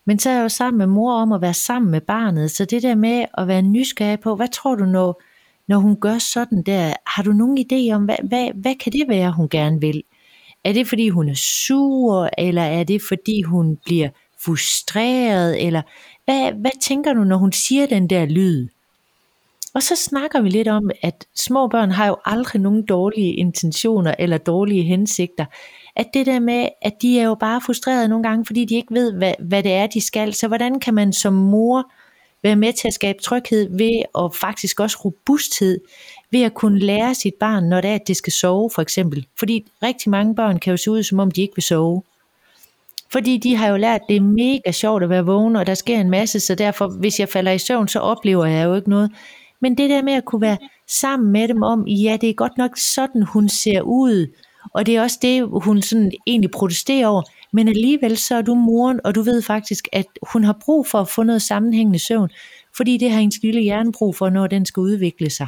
men 0.05 0.19
så 0.19 0.29
er 0.29 0.34
jeg 0.34 0.43
jo 0.43 0.49
sammen 0.49 0.77
med 0.77 0.88
mor 0.88 1.13
om 1.13 1.31
at 1.31 1.41
være 1.41 1.53
sammen 1.53 1.91
med 1.91 2.01
barnet, 2.01 2.51
så 2.51 2.65
det 2.65 2.84
der 2.84 2.95
med 2.95 3.25
at 3.38 3.47
være 3.47 3.62
nysgerrig 3.62 4.19
på, 4.19 4.36
hvad 4.36 4.47
tror 4.47 4.75
du, 4.75 4.86
når, 4.86 5.21
når 5.67 5.78
hun 5.78 5.95
gør 6.02 6.17
sådan 6.17 6.63
der, 6.63 6.93
har 7.08 7.24
du 7.24 7.32
nogen 7.32 7.58
idé 7.58 7.93
om, 7.95 8.06
hvad, 8.06 8.15
hvad, 8.24 8.50
hvad 8.56 8.76
kan 8.76 8.93
det 8.93 9.06
være, 9.08 9.32
hun 9.32 9.50
gerne 9.50 9.82
vil? 9.82 10.04
Er 10.63 10.74
det 10.74 10.88
fordi 10.88 11.10
hun 11.10 11.30
er 11.30 11.36
sur, 11.67 12.30
eller 12.38 12.62
er 12.62 12.84
det 12.84 13.02
fordi 13.08 13.41
hun 13.41 13.78
bliver 13.86 14.10
frustreret, 14.45 15.65
eller 15.65 15.82
hvad, 16.26 16.52
hvad 16.52 16.71
tænker 16.82 17.13
du, 17.13 17.24
når 17.24 17.38
hun 17.38 17.52
siger 17.52 17.86
den 17.86 18.10
der 18.10 18.26
lyd? 18.26 18.67
Og 19.74 19.84
så 19.84 19.95
snakker 19.95 20.41
vi 20.41 20.50
lidt 20.50 20.67
om, 20.67 20.89
at 21.02 21.26
små 21.36 21.67
børn 21.67 21.91
har 21.91 22.08
jo 22.08 22.15
aldrig 22.26 22.62
nogen 22.62 22.86
dårlige 22.86 23.34
intentioner 23.34 24.15
eller 24.19 24.38
dårlige 24.38 24.84
hensigter. 24.84 25.45
At 25.95 26.08
det 26.13 26.26
der 26.26 26.39
med, 26.39 26.67
at 26.82 26.93
de 27.02 27.19
er 27.19 27.24
jo 27.24 27.36
bare 27.36 27.62
frustrerede 27.62 28.08
nogle 28.08 28.24
gange, 28.24 28.45
fordi 28.45 28.65
de 28.65 28.76
ikke 28.76 28.93
ved, 28.93 29.13
hvad, 29.13 29.34
hvad 29.39 29.63
det 29.63 29.71
er, 29.71 29.88
de 29.88 30.02
skal. 30.02 30.34
Så 30.34 30.47
hvordan 30.47 30.80
kan 30.80 30.93
man 30.93 31.13
som 31.13 31.34
mor 31.34 31.91
være 32.43 32.56
med 32.56 32.73
til 32.73 32.88
at 32.88 32.93
skabe 32.93 33.21
tryghed 33.21 33.77
ved, 33.77 34.04
og 34.13 34.36
faktisk 34.36 34.80
også 34.80 34.97
robusthed, 35.06 35.80
ved 36.32 36.41
at 36.41 36.54
kunne 36.54 36.80
lære 36.80 37.15
sit 37.15 37.34
barn, 37.34 37.63
når 37.63 37.82
det 37.82 37.89
er, 37.89 37.95
at 37.95 38.08
det 38.08 38.17
skal 38.17 38.34
sove 38.34 38.69
for 38.75 38.82
eksempel. 38.82 39.25
Fordi 39.39 39.65
rigtig 39.84 40.10
mange 40.10 40.36
børn 40.36 40.60
kan 40.60 40.71
jo 40.71 40.77
se 40.77 40.91
ud, 40.91 41.04
som 41.04 41.19
om 41.19 41.32
de 41.32 41.41
ikke 41.41 41.56
vil 41.56 41.63
sove. 41.63 42.04
Fordi 43.12 43.38
de 43.38 43.56
har 43.56 43.67
jo 43.67 43.77
lært, 43.77 44.01
at 44.01 44.08
det 44.10 44.15
er 44.15 44.21
mega 44.21 44.71
sjovt 44.71 45.04
at 45.04 45.10
være 45.10 45.25
vågen, 45.25 45.56
og 45.56 45.67
der 45.67 45.73
sker 45.73 45.99
en 45.99 46.10
masse, 46.10 46.39
så 46.39 46.56
derfor, 46.56 46.88
hvis 46.88 47.19
jeg 47.19 47.30
falder 47.30 47.51
i 47.51 47.58
søvn, 47.58 47.88
så 47.88 47.99
oplever 47.99 48.45
jeg 48.45 48.65
jo 48.65 48.75
ikke 48.75 48.89
noget. 48.89 49.12
Men 49.60 49.77
det 49.77 49.89
der 49.89 50.01
med 50.01 50.13
at 50.13 50.25
kunne 50.25 50.41
være 50.41 50.58
sammen 50.88 51.32
med 51.32 51.47
dem 51.47 51.63
om, 51.63 51.88
ja, 51.88 52.17
det 52.21 52.30
er 52.30 52.34
godt 52.34 52.58
nok 52.58 52.71
sådan, 52.77 53.23
hun 53.23 53.49
ser 53.49 53.82
ud, 53.82 54.27
og 54.73 54.86
det 54.86 54.95
er 54.95 55.01
også 55.01 55.19
det, 55.21 55.47
hun 55.63 55.82
sådan 55.82 56.12
egentlig 56.27 56.51
protesterer 56.51 57.08
over, 57.08 57.21
men 57.53 57.67
alligevel 57.67 58.17
så 58.17 58.35
er 58.35 58.41
du 58.41 58.55
moren, 58.55 58.99
og 59.03 59.15
du 59.15 59.21
ved 59.21 59.41
faktisk, 59.41 59.87
at 59.91 60.05
hun 60.33 60.43
har 60.43 60.57
brug 60.65 60.87
for 60.87 60.99
at 60.99 61.09
få 61.09 61.23
noget 61.23 61.41
sammenhængende 61.41 61.99
søvn, 61.99 62.29
fordi 62.77 62.97
det 62.97 63.11
har 63.11 63.19
hendes 63.19 63.41
lille 63.43 63.61
hjerne 63.61 63.91
brug 63.91 64.15
for, 64.15 64.29
når 64.29 64.47
den 64.47 64.65
skal 64.65 64.81
udvikle 64.81 65.29
sig. 65.29 65.47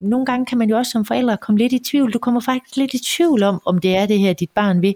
Nogle 0.00 0.26
gange 0.26 0.46
kan 0.46 0.58
man 0.58 0.70
jo 0.70 0.76
også 0.76 0.90
som 0.90 1.04
forældre 1.04 1.36
komme 1.36 1.58
lidt 1.58 1.72
i 1.72 1.78
tvivl. 1.78 2.12
Du 2.12 2.18
kommer 2.18 2.40
faktisk 2.40 2.76
lidt 2.76 2.94
i 2.94 2.98
tvivl 3.04 3.42
om, 3.42 3.62
om 3.66 3.78
det 3.78 3.96
er 3.96 4.06
det 4.06 4.18
her, 4.18 4.32
dit 4.32 4.50
barn 4.50 4.82
vil. 4.82 4.94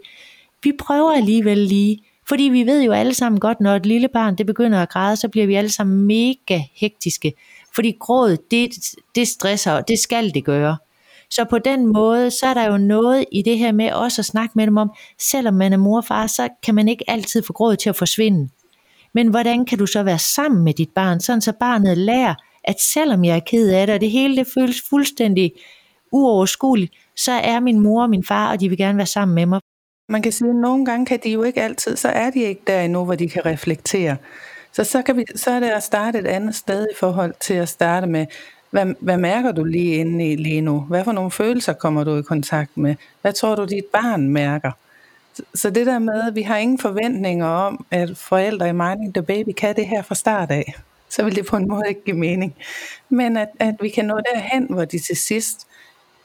Vi 0.62 0.73
prøver 0.79 1.12
alligevel 1.12 1.59
lige, 1.59 1.99
fordi 2.29 2.42
vi 2.42 2.66
ved 2.66 2.83
jo 2.83 2.92
alle 2.92 3.14
sammen 3.14 3.40
godt, 3.40 3.61
når 3.61 3.77
et 3.77 3.87
lille 3.87 4.09
barn 4.09 4.38
det 4.38 4.47
begynder 4.47 4.83
at 4.83 4.88
græde, 4.88 5.16
så 5.16 5.29
bliver 5.29 5.47
vi 5.47 5.55
alle 5.55 5.70
sammen 5.70 6.07
mega 6.07 6.62
hektiske. 6.75 7.33
Fordi 7.75 7.97
gråd, 8.01 8.37
det, 8.51 8.70
det 9.14 9.29
stresser, 9.29 9.73
og 9.73 9.88
det 9.88 9.99
skal 9.99 10.35
det 10.35 10.44
gøre. 10.44 10.77
Så 11.35 11.44
på 11.44 11.59
den 11.59 11.87
måde, 11.87 12.31
så 12.31 12.47
er 12.47 12.55
der 12.55 12.66
jo 12.66 12.77
noget 12.77 13.25
i 13.33 13.42
det 13.42 13.59
her 13.59 13.73
med 13.73 13.92
også 13.92 14.20
at 14.20 14.27
snakke 14.27 14.53
med 14.57 14.66
dem 14.66 14.77
om, 14.77 14.90
selvom 15.18 15.55
man 15.55 15.73
er 15.73 15.77
mor 15.77 15.97
og 15.97 16.05
far, 16.05 16.27
så 16.27 16.49
kan 16.62 16.75
man 16.75 16.88
ikke 16.88 17.11
altid 17.11 17.42
få 17.42 17.53
grådet 17.53 17.79
til 17.79 17.88
at 17.88 17.97
forsvinde. 17.97 18.49
Men 19.14 19.29
hvordan 19.29 19.64
kan 19.64 19.79
du 19.79 19.87
så 19.87 20.03
være 20.03 20.18
sammen 20.18 20.64
med 20.64 20.75
dit 20.75 20.90
barn, 20.94 21.20
sådan 21.20 21.40
så 21.40 21.53
barnet 21.53 21.99
lærer, 21.99 22.35
at 22.64 22.81
selvom 22.81 23.25
jeg 23.25 23.37
er 23.37 23.40
ked 23.40 23.70
af 23.70 23.87
det, 23.87 23.94
og 23.94 24.01
det 24.01 24.11
hele 24.11 24.37
det 24.37 24.47
føles 24.55 24.83
fuldstændig 24.90 25.53
uoverskueligt, 26.12 26.92
så 27.16 27.33
er 27.33 27.61
min 27.61 27.81
mor 27.81 28.03
og 28.03 28.11
min 28.11 28.25
far, 28.25 28.53
og 28.53 28.61
de 28.61 28.68
vil 28.68 28.79
gerne 28.79 28.99
være 28.99 29.07
sammen 29.07 29.35
med 29.35 29.47
mig. 29.47 29.61
Man 30.09 30.23
kan 30.23 30.33
sige, 30.33 30.51
at 30.51 30.57
nogle 30.57 30.85
gange 30.85 31.07
kan 31.07 31.20
de 31.25 31.31
jo 31.31 31.42
ikke 31.42 31.62
altid, 31.62 31.97
så 31.97 32.09
er 32.09 32.31
de 32.31 32.42
ikke 32.42 32.62
der 32.66 32.81
endnu, 32.81 33.05
hvor 33.05 33.14
de 33.14 33.29
kan 33.29 33.47
reflektere. 33.47 34.16
Så, 34.73 34.85
så, 34.85 35.03
kan 35.03 35.16
vi, 35.16 35.25
så 35.37 35.51
er 35.51 35.61
det 35.61 35.68
at 35.68 35.83
starte 35.83 36.18
et 36.18 36.27
andet 36.27 36.55
sted 36.55 36.87
i 36.92 36.94
forhold 36.97 37.35
til 37.40 37.55
at 37.55 37.68
starte 37.68 38.07
med, 38.07 38.27
hvad, 38.75 38.95
hvad 39.01 39.17
mærker 39.17 39.53
du 39.53 39.65
lige 39.65 39.95
inde 39.95 40.33
i 40.33 40.37
lige 40.37 40.61
nu? 40.61 40.81
Hvad 40.81 41.05
for 41.05 41.13
nogle 41.13 41.31
følelser 41.31 41.73
kommer 41.73 42.05
du 42.05 42.17
i 42.17 42.23
kontakt 42.23 42.77
med? 42.77 42.95
Hvad 43.23 43.33
tror 43.33 43.55
du, 43.55 43.65
dit 43.65 43.85
barn 43.93 44.29
mærker? 44.29 44.71
Så, 45.55 45.71
det 45.71 45.87
der 45.87 45.99
med, 45.99 46.23
at 46.29 46.35
vi 46.35 46.43
har 46.43 46.57
ingen 46.57 46.79
forventninger 46.79 47.47
om, 47.47 47.87
at 47.91 48.17
forældre 48.17 48.69
i 48.69 48.73
Mining 48.73 49.15
the 49.15 49.23
Baby 49.23 49.53
kan 49.57 49.77
det 49.77 49.87
her 49.87 50.03
fra 50.03 50.15
start 50.15 50.51
af, 50.51 50.75
så 51.09 51.25
vil 51.25 51.37
det 51.37 51.47
på 51.47 51.57
en 51.57 51.69
måde 51.69 51.83
ikke 51.89 52.05
give 52.05 52.17
mening. 52.17 52.55
Men 53.09 53.37
at, 53.37 53.49
at 53.61 53.75
vi 53.81 53.89
kan 53.89 54.05
nå 54.05 54.21
derhen, 54.35 54.67
hvor 54.71 54.85
de 54.85 54.99
til 54.99 55.17
sidst 55.17 55.67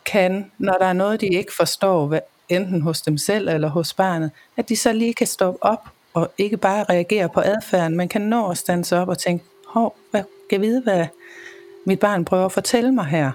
kan, 0.06 0.52
når 0.58 0.74
der 0.74 0.86
er 0.86 0.94
noget, 0.94 1.22
de 1.22 1.28
ikke 1.28 1.54
forstår, 1.58 2.20
enten 2.50 2.82
hos 2.82 3.02
dem 3.02 3.18
selv 3.18 3.50
eller 3.50 3.70
hos 3.70 3.94
barnet, 3.94 4.32
at 4.58 4.70
de 4.70 4.76
så 4.76 4.94
lige 4.94 5.14
kan 5.14 5.28
stoppe 5.28 5.64
op 5.64 5.90
og 6.14 6.32
ikke 6.38 6.58
bare 6.58 6.84
reagere 6.84 7.30
på 7.30 7.40
adfærden, 7.40 7.98
man 7.98 8.08
kan 8.08 8.22
nå 8.22 8.50
at 8.50 8.58
stanse 8.58 8.98
op 8.98 9.08
og 9.08 9.18
tænke, 9.18 9.46
hov, 9.68 9.96
hvad 10.12 10.24
kan 10.50 10.62
jeg 10.62 10.62
vide, 10.62 10.82
hvad 10.82 11.06
mit 11.90 12.00
barn 12.00 12.26
prøver 12.26 12.46
at 12.46 12.52
fortælle 12.52 12.92
mig 12.92 13.06
her? 13.06 13.32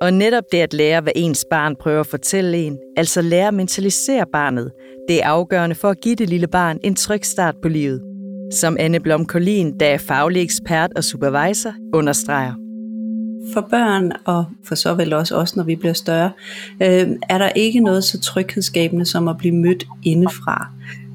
Og 0.00 0.12
netop 0.12 0.44
det 0.52 0.58
at 0.58 0.74
lære, 0.74 1.00
hvad 1.00 1.12
ens 1.16 1.46
barn 1.50 1.76
prøver 1.76 2.00
at 2.00 2.06
fortælle 2.06 2.58
en, 2.58 2.78
altså 2.96 3.22
lære 3.22 3.48
at 3.48 3.54
mentalisere 3.54 4.26
barnet, 4.32 4.72
det 5.08 5.22
er 5.22 5.26
afgørende 5.26 5.74
for 5.74 5.88
at 5.88 6.00
give 6.00 6.14
det 6.14 6.28
lille 6.28 6.46
barn 6.46 6.78
en 6.82 6.94
tryg 6.94 7.24
start 7.24 7.54
på 7.62 7.68
livet. 7.68 8.02
Som 8.52 8.76
Anne 8.80 9.00
Blom 9.00 9.26
Collin, 9.26 9.78
der 9.78 9.86
er 9.86 9.98
faglig 9.98 10.42
ekspert 10.42 10.92
og 10.96 11.04
supervisor, 11.04 11.74
understreger. 11.94 12.54
For 13.54 13.60
børn, 13.70 14.12
og 14.24 14.44
for 14.64 14.74
så 14.74 14.94
vel 14.94 15.12
også 15.12 15.36
os, 15.36 15.56
når 15.56 15.64
vi 15.64 15.76
bliver 15.76 15.94
større, 15.94 16.30
øh, 16.82 17.08
er 17.28 17.38
der 17.38 17.48
ikke 17.48 17.80
noget 17.80 18.04
så 18.04 18.20
tryghedsskabende 18.20 19.06
som 19.06 19.28
at 19.28 19.38
blive 19.38 19.54
mødt 19.54 19.84
indefra. 20.04 20.68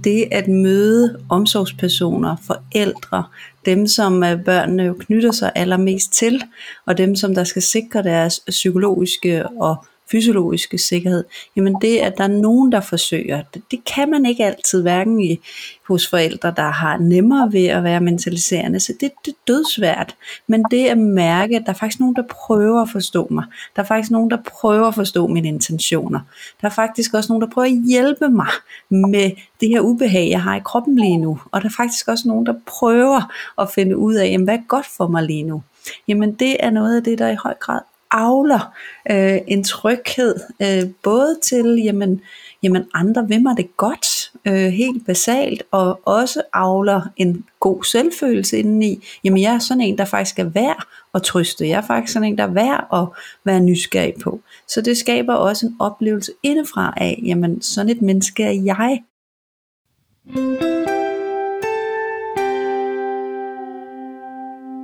Det 0.03 0.27
at 0.31 0.47
møde 0.47 1.19
omsorgspersoner, 1.29 2.35
forældre, 2.47 3.23
dem 3.65 3.87
som 3.87 4.23
børnene 4.45 4.83
jo 4.83 4.93
knytter 4.93 5.31
sig 5.31 5.51
allermest 5.55 6.13
til, 6.13 6.41
og 6.85 6.97
dem 6.97 7.15
som 7.15 7.35
der 7.35 7.43
skal 7.43 7.61
sikre 7.61 8.03
deres 8.03 8.39
psykologiske 8.47 9.47
og 9.47 9.85
fysiologiske 10.11 10.77
sikkerhed, 10.77 11.23
jamen 11.55 11.75
det, 11.81 11.97
at 11.97 12.17
der 12.17 12.23
er 12.23 12.27
nogen, 12.27 12.71
der 12.71 12.81
forsøger, 12.81 13.43
det, 13.53 13.61
det 13.71 13.79
kan 13.95 14.09
man 14.09 14.25
ikke 14.25 14.45
altid, 14.45 14.81
hverken 14.81 15.21
i, 15.21 15.39
hos 15.87 16.07
forældre, 16.07 16.53
der 16.57 16.69
har 16.69 16.97
nemmere 16.97 17.53
ved 17.53 17.65
at 17.65 17.83
være 17.83 18.01
mentaliserende, 18.01 18.79
så 18.79 18.93
det, 18.99 19.11
det 19.25 19.31
er 19.31 19.37
dødsvært. 19.47 20.15
Men 20.47 20.63
det 20.71 20.85
at 20.85 20.97
mærke, 20.97 21.55
at 21.55 21.63
der 21.65 21.69
er 21.69 21.77
faktisk 21.77 21.99
nogen, 21.99 22.15
der 22.15 22.23
prøver 22.29 22.81
at 22.81 22.89
forstå 22.89 23.27
mig. 23.31 23.43
Der 23.75 23.81
er 23.81 23.85
faktisk 23.85 24.11
nogen, 24.11 24.31
der 24.31 24.37
prøver 24.47 24.87
at 24.87 24.95
forstå 24.95 25.27
mine 25.27 25.47
intentioner. 25.47 26.19
Der 26.61 26.67
er 26.67 26.71
faktisk 26.71 27.13
også 27.13 27.33
nogen, 27.33 27.41
der 27.41 27.53
prøver 27.53 27.67
at 27.67 27.83
hjælpe 27.87 28.29
mig 28.29 28.47
med 28.89 29.31
det 29.61 29.69
her 29.69 29.81
ubehag, 29.81 30.29
jeg 30.29 30.41
har 30.41 30.55
i 30.55 30.61
kroppen 30.65 30.99
lige 30.99 31.17
nu. 31.17 31.39
Og 31.51 31.61
der 31.61 31.67
er 31.67 31.73
faktisk 31.77 32.07
også 32.07 32.27
nogen, 32.27 32.45
der 32.45 32.53
prøver 32.65 33.33
at 33.61 33.71
finde 33.71 33.97
ud 33.97 34.15
af, 34.15 34.25
jamen, 34.31 34.45
hvad 34.45 34.57
er 34.57 34.67
godt 34.67 34.85
for 34.97 35.07
mig 35.07 35.23
lige 35.23 35.43
nu. 35.43 35.63
Jamen 36.07 36.33
det 36.33 36.57
er 36.59 36.69
noget 36.69 36.97
af 36.97 37.03
det, 37.03 37.19
der 37.19 37.29
i 37.29 37.35
høj 37.35 37.53
grad 37.53 37.81
avler 38.11 38.73
øh, 39.11 39.37
en 39.47 39.63
tryghed, 39.63 40.35
øh, 40.61 40.89
både 41.03 41.39
til, 41.43 41.81
jamen, 41.83 42.21
jamen 42.63 42.85
andre 42.93 43.27
vil 43.27 43.41
mig 43.41 43.57
det 43.57 43.77
godt, 43.77 44.31
øh, 44.45 44.71
helt 44.71 45.05
basalt, 45.05 45.63
og 45.71 45.99
også 46.05 46.41
avler 46.53 47.01
en 47.17 47.45
god 47.59 47.83
selvfølelse 47.83 48.59
indeni. 48.59 49.03
Jamen 49.23 49.41
jeg 49.41 49.53
er 49.53 49.59
sådan 49.59 49.81
en, 49.81 49.97
der 49.97 50.05
faktisk 50.05 50.39
er 50.39 50.43
værd 50.43 50.87
at 51.13 51.23
trøste. 51.23 51.67
Jeg 51.67 51.77
er 51.77 51.87
faktisk 51.87 52.13
sådan 52.13 52.27
en, 52.27 52.37
der 52.37 52.43
er 52.43 52.53
værd 52.53 52.87
at 52.93 53.21
være 53.43 53.59
nysgerrig 53.59 54.13
på. 54.23 54.41
Så 54.67 54.81
det 54.81 54.97
skaber 54.97 55.33
også 55.33 55.65
en 55.65 55.75
oplevelse 55.79 56.31
indefra 56.43 56.93
af, 56.97 57.19
jamen 57.25 57.61
sådan 57.61 57.89
et 57.89 58.01
menneske 58.01 58.43
er 58.43 58.61
jeg. 58.65 59.03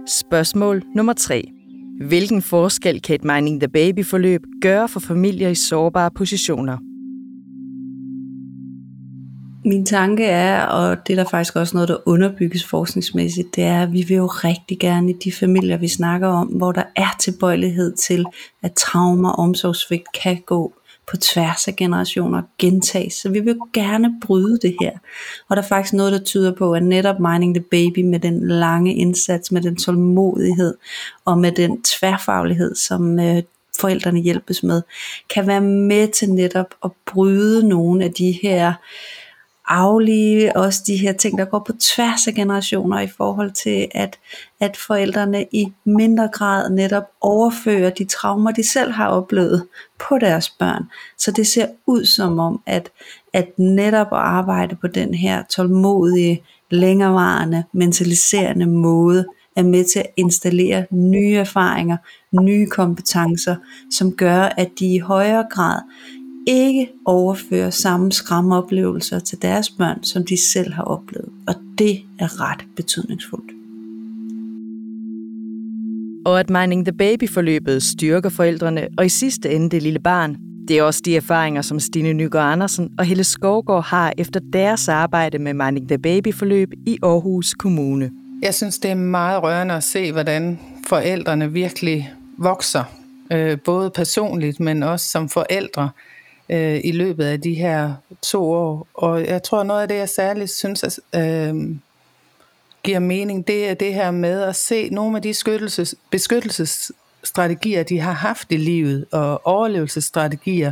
Spørgsmål 0.07 0.83
nummer 0.95 1.13
3. 1.13 1.62
Hvilken 2.01 2.41
forskel 2.41 3.01
kan 3.01 3.15
et 3.15 3.23
Mining 3.23 3.59
the 3.59 3.67
Baby-forløb 3.67 4.41
gøre 4.61 4.89
for 4.89 4.99
familier 4.99 5.49
i 5.49 5.55
sårbare 5.55 6.11
positioner? 6.11 6.77
Min 9.65 9.85
tanke 9.85 10.25
er, 10.25 10.65
og 10.65 10.97
det 11.07 11.13
er 11.13 11.23
der 11.23 11.29
faktisk 11.29 11.55
også 11.55 11.75
noget, 11.77 11.89
der 11.89 11.97
underbygges 12.05 12.65
forskningsmæssigt, 12.65 13.55
det 13.55 13.63
er, 13.63 13.83
at 13.83 13.93
vi 13.93 14.05
vil 14.07 14.17
jo 14.17 14.25
rigtig 14.25 14.79
gerne 14.79 15.09
i 15.09 15.15
de 15.23 15.31
familier, 15.31 15.77
vi 15.77 15.87
snakker 15.87 16.27
om, 16.27 16.47
hvor 16.47 16.71
der 16.71 16.83
er 16.95 17.15
tilbøjelighed 17.19 17.95
til, 17.95 18.25
at 18.63 18.73
traumer 18.73 19.29
og 19.29 19.39
omsorgsvigt 19.39 20.03
kan 20.23 20.37
gå 20.45 20.73
på 21.07 21.17
tværs 21.17 21.67
af 21.67 21.75
generationer 21.75 22.41
gentages. 22.59 23.13
Så 23.13 23.29
vi 23.29 23.39
vil 23.39 23.55
gerne 23.73 24.15
bryde 24.21 24.59
det 24.61 24.75
her. 24.81 24.91
Og 25.49 25.55
der 25.55 25.63
er 25.63 25.67
faktisk 25.67 25.93
noget, 25.93 26.11
der 26.11 26.19
tyder 26.19 26.55
på, 26.55 26.73
at 26.73 26.83
netop 26.83 27.19
Mining 27.19 27.55
the 27.55 27.63
Baby 27.71 27.99
med 27.99 28.19
den 28.19 28.47
lange 28.47 28.95
indsats, 28.95 29.51
med 29.51 29.61
den 29.61 29.75
tålmodighed 29.75 30.75
og 31.25 31.37
med 31.37 31.51
den 31.51 31.81
tværfaglighed, 31.81 32.75
som 32.75 33.19
øh, 33.19 33.43
forældrene 33.79 34.19
hjælpes 34.19 34.63
med, 34.63 34.81
kan 35.33 35.47
være 35.47 35.61
med 35.61 36.07
til 36.07 36.29
netop 36.29 36.75
at 36.83 36.91
bryde 37.05 37.67
nogle 37.67 38.03
af 38.03 38.13
de 38.13 38.39
her 38.43 38.73
aflige 39.67 40.57
også 40.57 40.83
de 40.87 40.97
her 40.97 41.13
ting, 41.13 41.37
der 41.37 41.45
går 41.45 41.59
på 41.59 41.73
tværs 41.79 42.27
af 42.27 42.33
generationer 42.33 42.99
i 42.99 43.07
forhold 43.07 43.51
til, 43.51 43.87
at, 43.91 44.19
at 44.59 44.77
forældrene 44.77 45.45
i 45.51 45.65
mindre 45.85 46.29
grad 46.33 46.69
netop 46.69 47.03
overfører 47.21 47.89
de 47.89 48.05
traumer, 48.05 48.51
de 48.51 48.69
selv 48.69 48.91
har 48.91 49.07
oplevet 49.07 49.67
på 50.09 50.17
deres 50.17 50.49
børn. 50.49 50.83
Så 51.17 51.31
det 51.31 51.47
ser 51.47 51.67
ud 51.87 52.05
som 52.05 52.39
om, 52.39 52.61
at, 52.65 52.89
at 53.33 53.59
netop 53.59 54.07
at 54.11 54.19
arbejde 54.19 54.75
på 54.75 54.87
den 54.87 55.13
her 55.13 55.43
tålmodige, 55.49 56.43
længerevarende, 56.71 57.63
mentaliserende 57.73 58.65
måde, 58.65 59.25
er 59.55 59.63
med 59.63 59.85
til 59.93 59.99
at 59.99 60.09
installere 60.17 60.85
nye 60.91 61.35
erfaringer, 61.35 61.97
nye 62.41 62.65
kompetencer, 62.65 63.55
som 63.91 64.15
gør, 64.15 64.41
at 64.41 64.69
de 64.79 64.95
i 64.95 64.99
højere 64.99 65.45
grad 65.51 65.81
ikke 66.47 66.89
overfører 67.05 67.69
samme 67.69 68.11
skræmmeoplevelser 68.11 69.19
til 69.19 69.41
deres 69.41 69.69
børn, 69.69 70.03
som 70.03 70.25
de 70.25 70.37
selv 70.51 70.73
har 70.73 70.83
oplevet. 70.83 71.29
Og 71.47 71.55
det 71.77 72.01
er 72.19 72.41
ret 72.41 72.65
betydningsfuldt. 72.75 73.51
Og 76.25 76.39
at 76.39 76.49
Mining 76.49 76.85
the 76.85 76.93
Baby-forløbet 76.93 77.83
styrker 77.83 78.29
forældrene, 78.29 78.87
og 78.97 79.05
i 79.05 79.09
sidste 79.09 79.51
ende 79.51 79.69
det 79.69 79.83
lille 79.83 79.99
barn. 79.99 80.37
Det 80.67 80.77
er 80.77 80.83
også 80.83 81.01
de 81.05 81.15
erfaringer, 81.15 81.61
som 81.61 81.79
Stine 81.79 82.13
Nygaard 82.13 82.51
Andersen 82.51 82.91
og 82.97 83.05
Helle 83.05 83.23
Skovgaard 83.23 83.85
har 83.85 84.13
efter 84.17 84.39
deres 84.53 84.87
arbejde 84.89 85.39
med 85.39 85.53
Mining 85.53 85.87
the 85.87 85.97
Baby-forløb 85.97 86.73
i 86.85 86.97
Aarhus 87.03 87.53
Kommune. 87.53 88.11
Jeg 88.41 88.53
synes, 88.53 88.79
det 88.79 88.91
er 88.91 88.95
meget 88.95 89.43
rørende 89.43 89.73
at 89.73 89.83
se, 89.83 90.11
hvordan 90.11 90.59
forældrene 90.87 91.51
virkelig 91.51 92.11
vokser, 92.37 92.83
øh, 93.31 93.57
både 93.65 93.89
personligt, 93.89 94.59
men 94.59 94.83
også 94.83 95.09
som 95.09 95.29
forældre 95.29 95.89
øh, 96.49 96.81
i 96.83 96.91
løbet 96.91 97.25
af 97.25 97.41
de 97.41 97.53
her 97.53 97.93
to 98.21 98.51
år. 98.51 98.87
Og 98.93 99.25
jeg 99.25 99.43
tror, 99.43 99.63
noget 99.63 99.81
af 99.81 99.87
det, 99.87 99.95
jeg 99.95 100.09
særligt 100.09 100.51
synes 100.51 100.99
øh, 101.15 101.55
giver 102.83 102.99
mening, 102.99 103.47
det 103.47 103.69
er 103.69 103.73
det 103.73 103.93
her 103.93 104.11
med 104.11 104.41
at 104.41 104.55
se 104.55 104.89
nogle 104.89 105.15
af 105.15 105.21
de 105.21 105.33
skyttelses, 105.33 105.95
beskyttelsesstrategier, 106.11 107.83
de 107.83 107.99
har 107.99 108.11
haft 108.11 108.51
i 108.51 108.57
livet, 108.57 109.05
og 109.11 109.41
overlevelsesstrategier, 109.47 110.71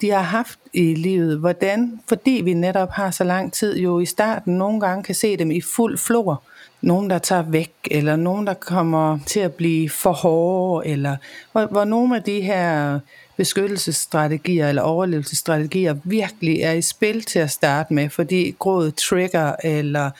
de 0.00 0.10
har 0.10 0.22
haft 0.22 0.58
i 0.72 0.94
livet. 0.94 1.38
Hvordan? 1.38 2.00
Fordi 2.08 2.40
vi 2.44 2.54
netop 2.54 2.90
har 2.90 3.10
så 3.10 3.24
lang 3.24 3.52
tid 3.52 3.78
jo 3.78 4.00
i 4.00 4.06
starten 4.06 4.58
nogle 4.58 4.80
gange 4.80 5.04
kan 5.04 5.14
se 5.14 5.36
dem 5.36 5.50
i 5.50 5.60
fuld 5.60 5.98
flor. 5.98 6.42
Nogen, 6.80 7.10
der 7.10 7.18
tager 7.18 7.42
væk, 7.42 7.72
eller 7.90 8.16
nogen, 8.16 8.46
der 8.46 8.54
kommer 8.54 9.18
til 9.26 9.40
at 9.40 9.54
blive 9.54 9.90
for 9.90 10.12
hårde, 10.12 10.88
eller 10.88 11.16
hvor, 11.52 11.66
hvor 11.66 11.84
nogle 11.84 12.16
af 12.16 12.22
de 12.22 12.40
her 12.40 12.98
beskyttelsesstrategier 13.38 14.68
eller 14.68 14.82
overlevelsesstrategier 14.82 15.96
virkelig 16.04 16.60
er 16.60 16.72
i 16.72 16.82
spil 16.82 17.22
til 17.22 17.38
at 17.38 17.50
starte 17.50 17.94
med, 17.94 18.08
fordi 18.08 18.54
gråd 18.58 18.90
trigger 18.90 19.52
eller 19.64 20.10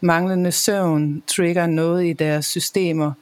manglende 0.00 0.52
søvn 0.52 1.22
trigger 1.26 1.66
noget 1.66 2.06
i 2.06 2.12
deres 2.12 2.46
systemer. 2.46 3.12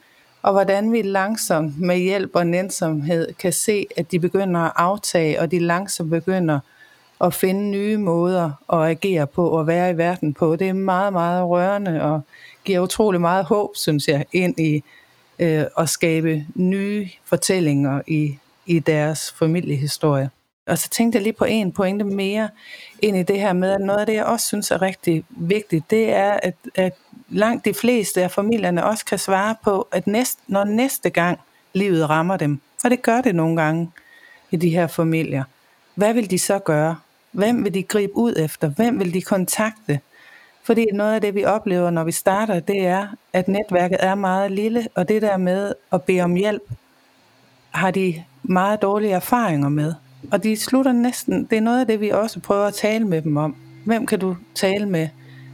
Og 0.41 0.51
hvordan 0.51 0.91
vi 0.91 1.01
langsomt 1.01 1.79
med 1.79 1.97
hjælp 1.97 2.31
og 2.33 2.47
nænsomhed 2.47 3.33
kan 3.33 3.53
se, 3.53 3.85
at 3.97 4.11
de 4.11 4.19
begynder 4.19 4.61
at 4.61 4.71
aftage, 4.75 5.41
og 5.41 5.51
de 5.51 5.59
langsomt 5.59 6.09
begynder 6.09 6.59
at 7.21 7.33
finde 7.33 7.61
nye 7.61 7.97
måder 7.97 8.51
at 8.73 8.79
agere 8.79 9.27
på 9.27 9.49
og 9.49 9.67
være 9.67 9.91
i 9.91 9.97
verden 9.97 10.33
på. 10.33 10.55
Det 10.55 10.69
er 10.69 10.73
meget, 10.73 11.13
meget 11.13 11.49
rørende 11.49 12.01
og 12.01 12.21
giver 12.65 12.79
utrolig 12.79 13.21
meget 13.21 13.45
håb, 13.45 13.75
synes 13.75 14.07
jeg, 14.07 14.25
ind 14.33 14.59
i 14.59 14.83
øh, 15.39 15.63
at 15.77 15.89
skabe 15.89 16.45
nye 16.55 17.09
fortællinger 17.25 18.01
i 18.07 18.37
i 18.69 18.79
deres 18.79 19.31
familiehistorie. 19.39 20.29
Og 20.67 20.77
så 20.77 20.89
tænkte 20.89 21.15
jeg 21.15 21.23
lige 21.23 21.33
på 21.33 21.45
en 21.45 21.71
pointe 21.71 22.05
mere 22.05 22.49
ind 23.01 23.17
i 23.17 23.23
det 23.23 23.39
her 23.39 23.53
med, 23.53 23.71
at 23.71 23.81
noget 23.81 23.99
af 23.99 24.05
det, 24.05 24.13
jeg 24.13 24.25
også 24.25 24.47
synes 24.47 24.71
er 24.71 24.81
rigtig 24.81 25.23
vigtigt, 25.29 25.89
det 25.89 26.13
er, 26.13 26.31
at, 26.43 26.55
at 26.75 26.93
langt 27.29 27.65
de 27.65 27.73
fleste 27.73 28.23
af 28.23 28.31
familierne 28.31 28.85
også 28.85 29.05
kan 29.05 29.19
svare 29.19 29.55
på, 29.63 29.87
at 29.91 30.07
næste, 30.07 30.41
når 30.47 30.63
næste 30.63 31.09
gang 31.09 31.39
livet 31.73 32.09
rammer 32.09 32.37
dem, 32.37 32.61
for 32.81 32.89
det 32.89 33.01
gør 33.01 33.21
det 33.21 33.35
nogle 33.35 33.61
gange 33.61 33.91
i 34.51 34.55
de 34.55 34.69
her 34.69 34.87
familier, 34.87 35.43
hvad 35.95 36.13
vil 36.13 36.31
de 36.31 36.39
så 36.39 36.59
gøre? 36.59 36.95
Hvem 37.31 37.63
vil 37.63 37.73
de 37.73 37.83
gribe 37.83 38.15
ud 38.15 38.33
efter? 38.37 38.67
Hvem 38.67 38.99
vil 38.99 39.13
de 39.13 39.21
kontakte? 39.21 39.99
Fordi 40.63 40.85
noget 40.93 41.13
af 41.13 41.21
det, 41.21 41.35
vi 41.35 41.45
oplever, 41.45 41.89
når 41.89 42.03
vi 42.03 42.11
starter, 42.11 42.59
det 42.59 42.85
er, 42.85 43.07
at 43.33 43.47
netværket 43.47 43.97
er 43.99 44.15
meget 44.15 44.51
lille, 44.51 44.87
og 44.95 45.09
det 45.09 45.21
der 45.21 45.37
med 45.37 45.73
at 45.91 46.03
bede 46.03 46.21
om 46.21 46.35
hjælp, 46.35 46.63
har 47.71 47.91
de 47.91 48.23
meget 48.43 48.81
dårlige 48.81 49.11
erfaringer 49.11 49.69
med. 49.69 49.93
Og 50.31 50.43
de 50.43 50.57
slutter 50.57 50.91
næsten, 50.91 51.47
det 51.49 51.57
er 51.57 51.61
noget 51.61 51.79
af 51.79 51.87
det, 51.87 52.01
vi 52.01 52.09
også 52.09 52.39
prøver 52.39 52.65
at 52.65 52.73
tale 52.73 53.05
med 53.05 53.21
dem 53.21 53.37
om. 53.37 53.55
Hvem 53.85 54.05
kan 54.05 54.19
du 54.19 54.35
tale 54.55 54.85
med? 54.85 55.07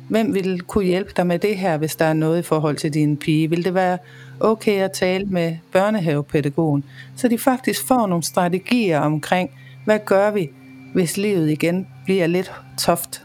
Hvem 0.10 0.34
vil 0.34 0.62
kunne 0.62 0.86
hjælpe 0.86 1.12
dig 1.18 1.28
med 1.28 1.40
det 1.40 1.58
her, 1.58 1.78
hvis 1.78 1.96
der 1.96 2.06
er 2.06 2.14
noget 2.14 2.40
i 2.40 2.42
forhold 2.42 2.76
til 2.76 2.94
din 2.94 3.18
pige? 3.18 3.50
Vil 3.50 3.66
det 3.66 3.74
være 3.74 3.98
okay 4.40 4.82
at 4.82 4.92
tale 4.92 5.26
med 5.26 5.58
børnehavepædagogen? 5.72 6.84
Så 7.16 7.28
de 7.28 7.38
faktisk 7.38 7.88
får 7.88 8.08
nogle 8.08 8.24
strategier 8.24 9.00
omkring, 9.00 9.50
hvad 9.86 10.00
gør 10.06 10.32
vi, 10.32 10.50
hvis 10.94 11.18
livet 11.18 11.50
igen 11.50 11.88
bliver 12.06 12.28
lidt 12.28 12.52
toft? 12.78 13.22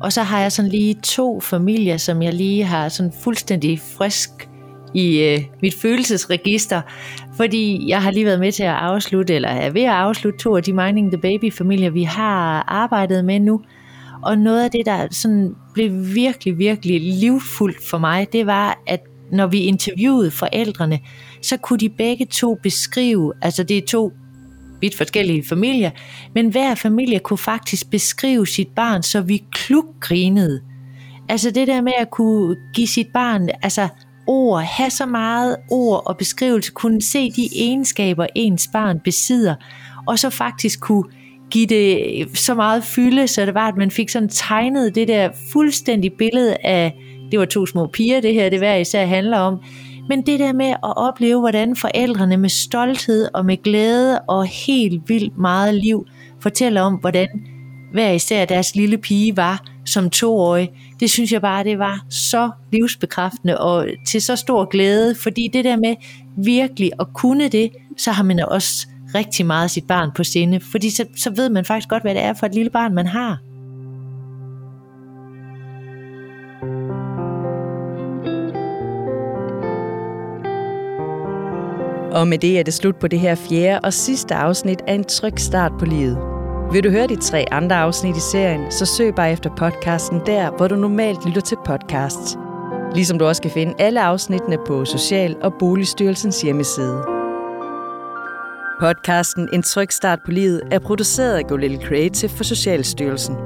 Og 0.00 0.12
så 0.12 0.22
har 0.22 0.40
jeg 0.40 0.52
sådan 0.52 0.70
lige 0.70 0.94
to 0.94 1.40
familier, 1.40 1.96
som 1.96 2.22
jeg 2.22 2.34
lige 2.34 2.64
har 2.64 2.88
sådan 2.88 3.12
fuldstændig 3.12 3.80
frisk 3.80 4.48
i 4.94 5.18
øh, 5.18 5.38
mit 5.62 5.74
følelsesregister, 5.74 6.82
fordi 7.36 7.88
jeg 7.88 8.02
har 8.02 8.10
lige 8.10 8.26
været 8.26 8.40
med 8.40 8.52
til 8.52 8.62
at 8.62 8.74
afslutte, 8.74 9.34
eller 9.34 9.48
er 9.48 9.70
ved 9.70 9.82
at 9.82 9.90
afslutte 9.90 10.38
to 10.38 10.56
af 10.56 10.62
de 10.62 10.72
Mining 10.72 11.12
the 11.12 11.20
Baby-familier, 11.20 11.90
vi 11.90 12.02
har 12.02 12.64
arbejdet 12.68 13.24
med 13.24 13.40
nu. 13.40 13.60
Og 14.22 14.38
noget 14.38 14.64
af 14.64 14.70
det, 14.70 14.86
der 14.86 15.06
sådan 15.10 15.54
blev 15.74 15.90
virkelig, 16.14 16.58
virkelig 16.58 17.00
livfuldt 17.00 17.86
for 17.90 17.98
mig, 17.98 18.26
det 18.32 18.46
var, 18.46 18.82
at 18.86 19.00
når 19.32 19.46
vi 19.46 19.58
interviewede 19.58 20.30
forældrene, 20.30 20.98
så 21.42 21.56
kunne 21.56 21.78
de 21.78 21.88
begge 21.88 22.26
to 22.26 22.58
beskrive, 22.62 23.32
altså 23.42 23.62
det 23.62 23.78
er 23.78 23.86
to 23.86 24.12
vidt 24.80 24.96
forskellige 24.96 25.44
familier, 25.48 25.90
men 26.34 26.48
hver 26.48 26.74
familie 26.74 27.18
kunne 27.18 27.38
faktisk 27.38 27.90
beskrive 27.90 28.46
sit 28.46 28.68
barn, 28.76 29.02
så 29.02 29.20
vi 29.20 29.44
klukgrinede. 29.52 30.60
Altså 31.28 31.50
det 31.50 31.66
der 31.66 31.80
med 31.80 31.92
at 31.98 32.10
kunne 32.10 32.56
give 32.74 32.86
sit 32.86 33.06
barn 33.14 33.48
altså 33.62 33.88
ord, 34.30 34.62
have 34.62 34.90
så 34.90 35.06
meget 35.06 35.56
ord 35.70 36.02
og 36.06 36.16
beskrivelse, 36.16 36.72
kunne 36.72 37.02
se 37.02 37.30
de 37.30 37.48
egenskaber, 37.56 38.26
ens 38.34 38.68
barn 38.72 39.00
besidder, 39.04 39.54
og 40.06 40.18
så 40.18 40.30
faktisk 40.30 40.80
kunne 40.80 41.04
give 41.50 41.66
det 41.66 42.38
så 42.38 42.54
meget 42.54 42.84
fylde, 42.84 43.28
så 43.28 43.46
det 43.46 43.54
var, 43.54 43.68
at 43.68 43.76
man 43.76 43.90
fik 43.90 44.08
sådan 44.08 44.28
tegnet 44.28 44.94
det 44.94 45.08
der 45.08 45.28
fuldstændig 45.52 46.12
billede 46.12 46.56
af, 46.64 47.00
det 47.30 47.38
var 47.38 47.44
to 47.44 47.66
små 47.66 47.86
piger, 47.86 48.20
det 48.20 48.34
her 48.34 48.50
det 48.50 48.58
hver 48.58 48.76
især 48.76 49.06
handler 49.06 49.38
om, 49.38 49.58
men 50.08 50.22
det 50.22 50.40
der 50.40 50.52
med 50.52 50.66
at 50.66 50.96
opleve, 50.96 51.40
hvordan 51.40 51.76
forældrene 51.76 52.36
med 52.36 52.48
stolthed 52.48 53.28
og 53.34 53.46
med 53.46 53.62
glæde 53.62 54.20
og 54.20 54.46
helt 54.46 55.08
vildt 55.08 55.38
meget 55.38 55.74
liv 55.74 56.06
fortæller 56.40 56.82
om, 56.82 56.94
hvordan 56.94 57.28
hver 57.92 58.10
især 58.10 58.44
deres 58.44 58.74
lille 58.74 58.98
pige 58.98 59.36
var 59.36 59.64
som 59.86 60.10
toårig, 60.10 60.70
det 61.00 61.10
synes 61.10 61.32
jeg 61.32 61.40
bare, 61.40 61.64
det 61.64 61.78
var 61.78 62.04
så 62.10 62.50
livsbekræftende 62.72 63.60
og 63.60 63.86
til 64.06 64.22
så 64.22 64.36
stor 64.36 64.64
glæde, 64.64 65.14
fordi 65.14 65.50
det 65.52 65.64
der 65.64 65.76
med 65.76 65.94
virkelig 66.36 66.90
at 67.00 67.06
kunne 67.14 67.48
det, 67.48 67.70
så 67.98 68.10
har 68.10 68.22
man 68.22 68.40
også 68.40 68.86
rigtig 69.14 69.46
meget 69.46 69.70
sit 69.70 69.86
barn 69.86 70.10
på 70.16 70.24
sinde, 70.24 70.60
fordi 70.60 70.90
så, 70.90 71.04
så 71.16 71.30
ved 71.30 71.48
man 71.48 71.64
faktisk 71.64 71.88
godt, 71.88 72.02
hvad 72.02 72.14
det 72.14 72.22
er 72.22 72.34
for 72.34 72.46
et 72.46 72.54
lille 72.54 72.70
barn, 72.70 72.94
man 72.94 73.06
har. 73.06 73.38
Og 82.12 82.28
med 82.28 82.38
det 82.38 82.58
er 82.58 82.62
det 82.62 82.74
slut 82.74 82.96
på 82.96 83.08
det 83.08 83.20
her 83.20 83.34
fjerde 83.34 83.80
og 83.80 83.92
sidste 83.92 84.34
afsnit 84.34 84.82
af 84.86 84.94
En 84.94 85.04
Tryg 85.04 85.40
Start 85.40 85.72
på 85.78 85.84
Livet. 85.84 86.39
Vil 86.72 86.84
du 86.84 86.90
høre 86.90 87.06
de 87.06 87.16
tre 87.16 87.44
andre 87.50 87.76
afsnit 87.76 88.16
i 88.16 88.20
serien, 88.20 88.72
så 88.72 88.86
søg 88.86 89.14
bare 89.14 89.32
efter 89.32 89.50
podcasten 89.56 90.20
der, 90.26 90.50
hvor 90.50 90.68
du 90.68 90.74
normalt 90.74 91.26
lytter 91.26 91.40
til 91.40 91.56
podcasts. 91.64 92.38
Ligesom 92.94 93.18
du 93.18 93.24
også 93.24 93.42
kan 93.42 93.50
finde 93.50 93.74
alle 93.78 94.02
afsnittene 94.02 94.58
på 94.66 94.84
Social- 94.84 95.36
og 95.42 95.54
Boligstyrelsens 95.58 96.42
hjemmeside. 96.42 97.02
Podcasten 98.80 99.48
En 99.52 99.62
tryg 99.62 99.92
start 99.92 100.18
på 100.24 100.30
livet 100.30 100.62
er 100.70 100.78
produceret 100.78 101.36
af 101.36 101.46
Go 101.46 101.56
Little 101.56 101.86
Creative 101.86 102.30
for 102.30 102.44
Socialstyrelsen. 102.44 103.36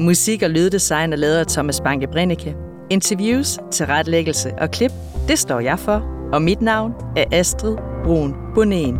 Musik 0.00 0.42
og 0.42 0.50
lyddesign 0.50 1.12
er 1.12 1.16
lavet 1.16 1.36
af 1.36 1.46
Thomas 1.46 1.80
Banke 1.80 2.06
Brennecke. 2.06 2.56
Interviews, 2.90 3.58
tilrettelæggelse 3.70 4.52
og 4.60 4.70
klip, 4.70 4.92
det 5.28 5.38
står 5.38 5.60
jeg 5.60 5.78
for. 5.78 6.02
Og 6.32 6.42
mit 6.42 6.62
navn 6.62 6.92
er 7.16 7.24
Astrid 7.32 7.76
Brun 8.04 8.34
Bonen. 8.54 8.98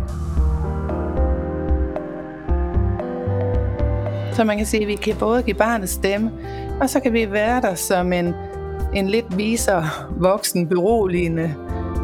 Så 4.35 4.43
man 4.43 4.57
kan 4.57 4.65
sige, 4.65 4.81
at 4.81 4.87
vi 4.87 4.95
kan 4.95 5.15
både 5.19 5.43
give 5.43 5.55
barnet 5.55 5.89
stemme, 5.89 6.31
og 6.81 6.89
så 6.89 6.99
kan 6.99 7.13
vi 7.13 7.31
være 7.31 7.61
der 7.61 7.75
som 7.75 8.13
en, 8.13 8.33
en 8.93 9.07
lidt 9.07 9.37
viser 9.37 10.09
voksen, 10.17 10.67
beroligende 10.67 11.55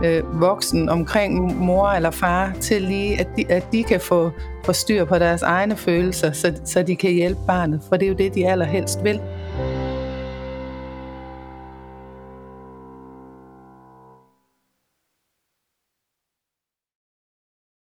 øh, 0.04 0.42
voksen 0.42 0.90
omkring 0.90 1.58
mor 1.58 1.90
eller 1.90 2.12
far, 2.12 2.54
til 2.60 2.82
lige, 2.82 3.20
at 3.20 3.28
de, 3.38 3.52
at 3.52 3.72
de 3.72 3.84
kan 3.84 4.00
få, 4.00 4.32
få 4.66 4.74
styr 4.74 5.06
på 5.06 5.20
deres 5.20 5.42
egne 5.42 5.76
følelser, 5.76 6.32
så, 6.32 6.54
så 6.66 6.84
de 6.84 6.96
kan 6.96 7.12
hjælpe 7.12 7.40
barnet. 7.48 7.82
For 7.90 7.98
det 7.98 8.06
er 8.06 8.10
jo 8.10 8.16
det, 8.16 8.36
de 8.36 8.48
allerhelst 8.48 9.04
vil. 9.04 9.20